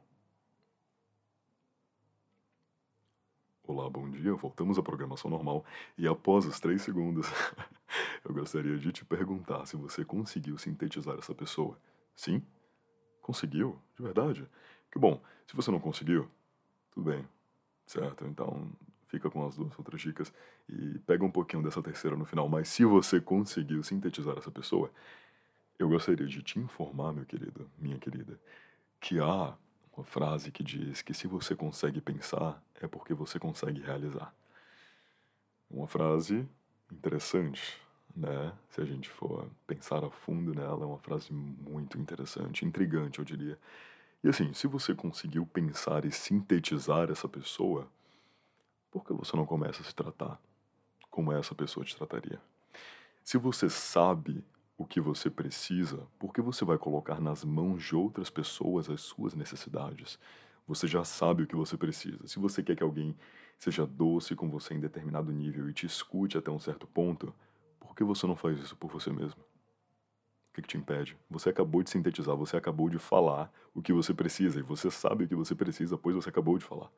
Olá, 3.64 3.88
bom 3.88 4.10
dia. 4.10 4.34
Voltamos 4.34 4.78
à 4.78 4.82
programação 4.82 5.30
normal 5.30 5.64
e 5.96 6.06
após 6.08 6.46
os 6.46 6.58
três 6.58 6.82
segundos, 6.82 7.26
eu 8.24 8.34
gostaria 8.34 8.76
de 8.76 8.92
te 8.92 9.04
perguntar 9.04 9.66
se 9.66 9.76
você 9.76 10.04
conseguiu 10.04 10.58
sintetizar 10.58 11.16
essa 11.18 11.34
pessoa. 11.34 11.78
Sim? 12.14 12.42
Conseguiu? 13.32 13.78
De 13.96 14.02
verdade? 14.02 14.46
Que 14.90 14.98
bom. 14.98 15.18
Se 15.46 15.56
você 15.56 15.70
não 15.70 15.80
conseguiu, 15.80 16.28
tudo 16.90 17.10
bem. 17.10 17.26
Certo? 17.86 18.26
Então 18.26 18.70
fica 19.06 19.30
com 19.30 19.46
as 19.46 19.56
duas 19.56 19.72
outras 19.78 20.02
dicas 20.02 20.30
e 20.68 20.98
pega 21.06 21.24
um 21.24 21.30
pouquinho 21.30 21.62
dessa 21.62 21.82
terceira 21.82 22.14
no 22.14 22.26
final. 22.26 22.46
Mas 22.46 22.68
se 22.68 22.84
você 22.84 23.22
conseguiu 23.22 23.82
sintetizar 23.82 24.36
essa 24.36 24.50
pessoa, 24.50 24.90
eu 25.78 25.88
gostaria 25.88 26.26
de 26.26 26.42
te 26.42 26.58
informar, 26.58 27.14
meu 27.14 27.24
querido, 27.24 27.70
minha 27.78 27.98
querida, 27.98 28.38
que 29.00 29.18
há 29.18 29.56
uma 29.96 30.04
frase 30.04 30.50
que 30.50 30.62
diz 30.62 31.00
que 31.00 31.14
se 31.14 31.26
você 31.26 31.56
consegue 31.56 32.02
pensar, 32.02 32.62
é 32.82 32.86
porque 32.86 33.14
você 33.14 33.38
consegue 33.38 33.80
realizar. 33.80 34.34
Uma 35.70 35.88
frase 35.88 36.46
interessante, 36.90 37.80
né? 38.14 38.52
Se 38.70 38.80
a 38.80 38.84
gente 38.84 39.08
for 39.08 39.48
pensar 39.66 40.04
a 40.04 40.10
fundo 40.10 40.54
nela, 40.54 40.84
é 40.84 40.86
uma 40.86 40.98
frase 40.98 41.32
muito 41.32 41.98
interessante, 41.98 42.64
intrigante, 42.64 43.18
eu 43.18 43.24
diria. 43.24 43.58
E 44.22 44.28
assim, 44.28 44.52
se 44.52 44.66
você 44.66 44.94
conseguiu 44.94 45.44
pensar 45.46 46.04
e 46.04 46.12
sintetizar 46.12 47.10
essa 47.10 47.28
pessoa, 47.28 47.88
por 48.90 49.04
que 49.04 49.12
você 49.12 49.36
não 49.36 49.46
começa 49.46 49.82
a 49.82 49.84
se 49.84 49.94
tratar 49.94 50.40
como 51.10 51.32
essa 51.32 51.54
pessoa 51.54 51.84
te 51.84 51.96
trataria? 51.96 52.40
Se 53.24 53.38
você 53.38 53.68
sabe 53.68 54.44
o 54.76 54.84
que 54.84 55.00
você 55.00 55.30
precisa, 55.30 56.06
por 56.18 56.32
que 56.32 56.40
você 56.40 56.64
vai 56.64 56.78
colocar 56.78 57.20
nas 57.20 57.44
mãos 57.44 57.82
de 57.82 57.94
outras 57.94 58.30
pessoas 58.30 58.90
as 58.90 59.00
suas 59.00 59.34
necessidades? 59.34 60.18
Você 60.66 60.86
já 60.86 61.04
sabe 61.04 61.42
o 61.42 61.46
que 61.46 61.56
você 61.56 61.76
precisa. 61.76 62.26
Se 62.26 62.38
você 62.38 62.62
quer 62.62 62.76
que 62.76 62.82
alguém 62.82 63.16
seja 63.58 63.86
doce 63.86 64.34
com 64.34 64.50
você 64.50 64.74
em 64.74 64.80
determinado 64.80 65.30
nível 65.32 65.68
e 65.68 65.72
te 65.72 65.86
escute 65.86 66.36
até 66.36 66.50
um 66.50 66.58
certo 66.58 66.86
ponto, 66.86 67.32
por 67.82 67.96
que 67.96 68.04
você 68.04 68.26
não 68.26 68.36
faz 68.36 68.58
isso 68.60 68.76
por 68.76 68.90
você 68.90 69.10
mesmo? 69.10 69.40
O 69.40 70.54
que, 70.54 70.62
que 70.62 70.68
te 70.68 70.78
impede? 70.78 71.16
Você 71.28 71.48
acabou 71.48 71.82
de 71.82 71.90
sintetizar, 71.90 72.36
você 72.36 72.56
acabou 72.56 72.88
de 72.88 72.98
falar 72.98 73.52
o 73.74 73.82
que 73.82 73.92
você 73.92 74.14
precisa 74.14 74.60
e 74.60 74.62
você 74.62 74.90
sabe 74.90 75.24
o 75.24 75.28
que 75.28 75.34
você 75.34 75.54
precisa, 75.54 75.98
pois 75.98 76.14
você 76.14 76.28
acabou 76.28 76.56
de 76.56 76.64
falar. 76.64 76.90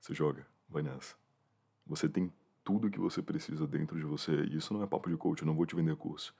Você 0.00 0.14
joga, 0.14 0.46
vai 0.68 0.82
nessa. 0.82 1.16
Você 1.86 2.08
tem 2.08 2.32
tudo 2.62 2.86
o 2.86 2.90
que 2.90 3.00
você 3.00 3.20
precisa 3.20 3.66
dentro 3.66 3.98
de 3.98 4.04
você. 4.04 4.44
E 4.44 4.56
isso 4.56 4.72
não 4.72 4.82
é 4.82 4.86
papo 4.86 5.08
de 5.10 5.16
coach, 5.16 5.40
eu 5.40 5.46
não 5.46 5.54
vou 5.54 5.66
te 5.66 5.74
vender 5.74 5.96
curso. 5.96 6.34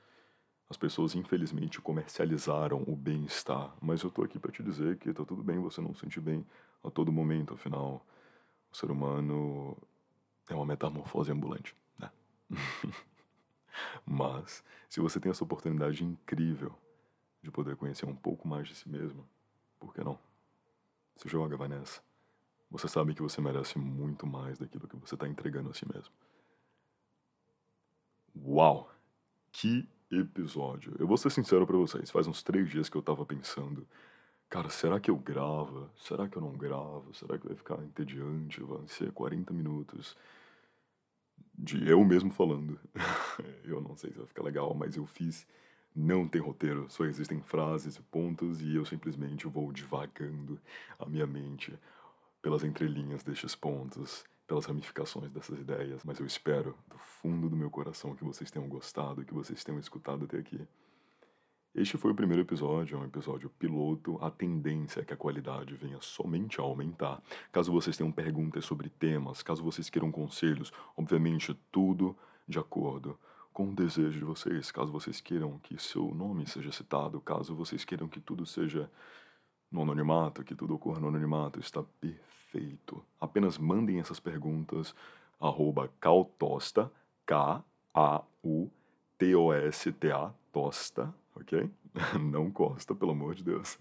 As 0.68 0.76
pessoas, 0.76 1.14
infelizmente, 1.14 1.80
comercializaram 1.80 2.84
o 2.86 2.94
bem-estar, 2.94 3.74
mas 3.80 4.02
eu 4.02 4.10
tô 4.10 4.22
aqui 4.22 4.38
para 4.38 4.52
te 4.52 4.62
dizer 4.62 4.98
que 4.98 5.12
tá 5.12 5.24
tudo 5.24 5.42
bem 5.42 5.58
você 5.58 5.80
não 5.80 5.94
se 5.94 6.00
sentir 6.00 6.20
bem 6.20 6.46
a 6.84 6.90
todo 6.90 7.10
momento, 7.10 7.54
afinal, 7.54 8.04
o 8.70 8.76
ser 8.76 8.90
humano 8.90 9.76
é 10.48 10.54
uma 10.54 10.66
metamorfose 10.66 11.32
ambulante, 11.32 11.74
né? 11.98 12.10
mas, 14.04 14.62
se 14.88 15.00
você 15.00 15.18
tem 15.20 15.30
essa 15.30 15.44
oportunidade 15.44 16.04
incrível 16.04 16.74
de 17.42 17.50
poder 17.50 17.76
conhecer 17.76 18.06
um 18.06 18.14
pouco 18.14 18.46
mais 18.46 18.68
de 18.68 18.74
si 18.74 18.88
mesmo, 18.88 19.26
por 19.78 19.94
que 19.94 20.02
não? 20.02 20.18
Se 21.16 21.28
joga, 21.28 21.56
vai 21.56 21.68
nessa. 21.68 22.00
Você 22.70 22.88
sabe 22.88 23.14
que 23.14 23.22
você 23.22 23.40
merece 23.40 23.78
muito 23.78 24.26
mais 24.26 24.58
daquilo 24.58 24.88
que 24.88 24.96
você 24.96 25.14
está 25.14 25.28
entregando 25.28 25.70
a 25.70 25.74
si 25.74 25.86
mesmo. 25.90 26.12
Uau! 28.44 28.90
Que 29.52 29.88
episódio. 30.10 30.94
Eu 30.98 31.06
vou 31.06 31.16
ser 31.16 31.30
sincero 31.30 31.66
para 31.66 31.76
vocês, 31.76 32.10
faz 32.10 32.26
uns 32.26 32.42
três 32.42 32.68
dias 32.68 32.88
que 32.88 32.96
eu 32.96 33.02
tava 33.02 33.24
pensando, 33.24 33.86
cara, 34.48 34.68
será 34.68 35.00
que 35.00 35.10
eu 35.10 35.16
gravo? 35.16 35.90
Será 35.96 36.28
que 36.28 36.36
eu 36.36 36.42
não 36.42 36.52
gravo? 36.52 37.14
Será 37.14 37.38
que 37.38 37.46
vai 37.46 37.56
ficar 37.56 37.82
entediante? 37.82 38.62
Vai 38.62 38.86
ser 38.88 39.12
40 39.12 39.52
minutos 39.54 40.16
de 41.58 41.88
eu 41.88 42.04
mesmo 42.04 42.30
falando. 42.30 42.78
eu 43.64 43.80
não 43.80 43.96
sei 43.96 44.10
se 44.12 44.18
vai 44.18 44.26
ficar 44.26 44.42
legal, 44.42 44.74
mas 44.74 44.96
eu 44.96 45.06
fiz. 45.06 45.46
Não 45.94 46.28
tem 46.28 46.42
roteiro, 46.42 46.86
só 46.90 47.06
existem 47.06 47.40
frases 47.40 47.96
e 47.96 48.02
pontos 48.02 48.60
e 48.60 48.74
eu 48.74 48.84
simplesmente 48.84 49.46
vou 49.46 49.72
divagando 49.72 50.60
a 50.98 51.06
minha 51.06 51.26
mente 51.26 51.72
pelas 52.42 52.62
entrelinhas 52.62 53.22
destes 53.22 53.54
pontos 53.54 54.22
pelas 54.46 54.64
ramificações 54.64 55.30
dessas 55.32 55.58
ideias, 55.58 56.04
mas 56.04 56.20
eu 56.20 56.26
espero 56.26 56.76
do 56.88 56.98
fundo 56.98 57.48
do 57.48 57.56
meu 57.56 57.70
coração 57.70 58.14
que 58.14 58.22
vocês 58.22 58.50
tenham 58.50 58.68
gostado, 58.68 59.24
que 59.24 59.34
vocês 59.34 59.64
tenham 59.64 59.80
escutado 59.80 60.24
até 60.24 60.38
aqui. 60.38 60.60
Este 61.76 61.98
foi 61.98 62.10
o 62.10 62.14
primeiro 62.14 62.40
episódio, 62.40 62.96
é 62.96 62.98
um 62.98 63.04
episódio 63.04 63.50
piloto. 63.50 64.16
A 64.22 64.30
tendência 64.30 65.02
é 65.02 65.04
que 65.04 65.12
a 65.12 65.16
qualidade 65.16 65.74
venha 65.74 65.98
somente 66.00 66.58
a 66.58 66.64
aumentar. 66.64 67.22
Caso 67.52 67.70
vocês 67.70 67.94
tenham 67.94 68.10
perguntas 68.10 68.64
sobre 68.64 68.88
temas, 68.88 69.42
caso 69.42 69.62
vocês 69.62 69.90
queiram 69.90 70.10
conselhos, 70.10 70.72
obviamente 70.96 71.52
tudo 71.70 72.16
de 72.48 72.58
acordo 72.58 73.18
com 73.52 73.68
o 73.68 73.74
desejo 73.74 74.18
de 74.18 74.24
vocês. 74.24 74.72
Caso 74.72 74.90
vocês 74.90 75.20
queiram 75.20 75.58
que 75.58 75.78
seu 75.78 76.14
nome 76.14 76.46
seja 76.46 76.72
citado, 76.72 77.20
caso 77.20 77.54
vocês 77.54 77.84
queiram 77.84 78.08
que 78.08 78.20
tudo 78.20 78.46
seja 78.46 78.90
no 79.70 79.82
anonimato, 79.82 80.42
que 80.42 80.54
tudo 80.54 80.76
ocorra 80.76 80.98
no 80.98 81.08
anonimato, 81.08 81.60
está 81.60 81.82
perfeito. 82.00 83.04
Apenas 83.20 83.58
mandem 83.58 84.00
essas 84.00 84.18
perguntas 84.18 84.94
arroba 85.38 85.90
caltosta, 86.00 86.90
K-A-U-T-O-S-T-A, 87.26 88.32
tosta, 90.50 91.14
ok? 91.36 91.70
Não 92.20 92.50
costa, 92.50 92.94
pelo 92.94 93.12
amor 93.12 93.34
de 93.34 93.44
Deus. 93.44 93.78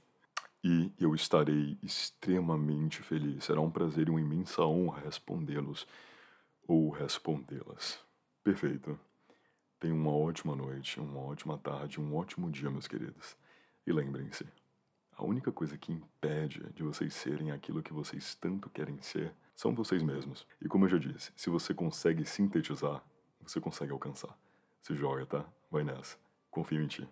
E 0.64 0.92
eu 1.00 1.14
estarei 1.14 1.78
extremamente 1.84 3.02
feliz. 3.04 3.44
Será 3.46 3.62
um 3.62 3.70
prazer 3.70 4.08
e 4.08 4.12
uma 4.12 4.22
imensa 4.22 4.64
honra 4.64 5.02
respondê-los 5.02 5.88
ou 6.68 6.90
respondê-las. 6.90 8.00
Perfeito. 8.44 9.00
Tenham 9.80 9.98
uma 9.98 10.16
ótima 10.16 10.56
noite, 10.56 11.00
uma 11.00 11.20
ótima 11.20 11.58
tarde, 11.58 12.02
um 12.02 12.16
ótimo 12.16 12.50
dia, 12.50 12.72
meus 12.72 12.88
queridos. 12.88 13.38
E 13.86 13.94
lembrem-se, 13.94 14.46
a 15.16 15.24
única 15.24 15.52
coisa 15.52 15.78
que 15.78 15.94
impede 15.94 16.62
de 16.74 16.84
vocês 16.84 17.14
serem 17.14 17.52
aquilo 17.52 17.84
que 17.84 17.94
vocês 17.94 18.36
tanto 18.36 18.70
querem 18.70 19.00
ser 19.02 19.34
são 19.56 19.74
vocês 19.74 20.02
mesmos. 20.02 20.46
E 20.62 20.68
como 20.68 20.86
eu 20.86 20.90
já 20.90 20.98
disse, 20.98 21.32
se 21.36 21.50
você 21.50 21.74
consegue 21.74 22.26
sintetizar, 22.26 23.04
você 23.42 23.62
consegue 23.62 23.92
alcançar. 23.92 24.36
Se 24.82 24.96
joga, 24.96 25.26
tá? 25.26 25.46
Vai 25.70 25.84
nessa. 25.84 26.18
Confio 26.50 26.82
em 26.82 26.88
ti. 26.88 27.08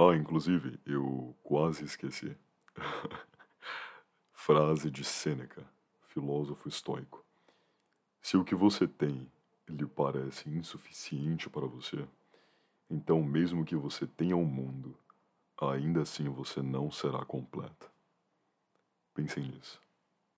Ah, 0.00 0.14
inclusive, 0.14 0.78
eu 0.86 1.34
quase 1.42 1.84
esqueci. 1.84 2.36
Frase 4.32 4.92
de 4.92 5.02
Sêneca, 5.02 5.68
filósofo 6.06 6.68
estoico. 6.68 7.24
Se 8.22 8.36
o 8.36 8.44
que 8.44 8.54
você 8.54 8.86
tem 8.86 9.28
lhe 9.68 9.84
parece 9.86 10.48
insuficiente 10.48 11.50
para 11.50 11.66
você, 11.66 12.06
então 12.88 13.24
mesmo 13.24 13.64
que 13.64 13.74
você 13.74 14.06
tenha 14.06 14.36
o 14.36 14.42
um 14.42 14.44
mundo, 14.44 14.96
ainda 15.60 16.02
assim 16.02 16.28
você 16.28 16.62
não 16.62 16.92
será 16.92 17.24
completa. 17.24 17.90
Pensem 19.12 19.48
nisso. 19.48 19.82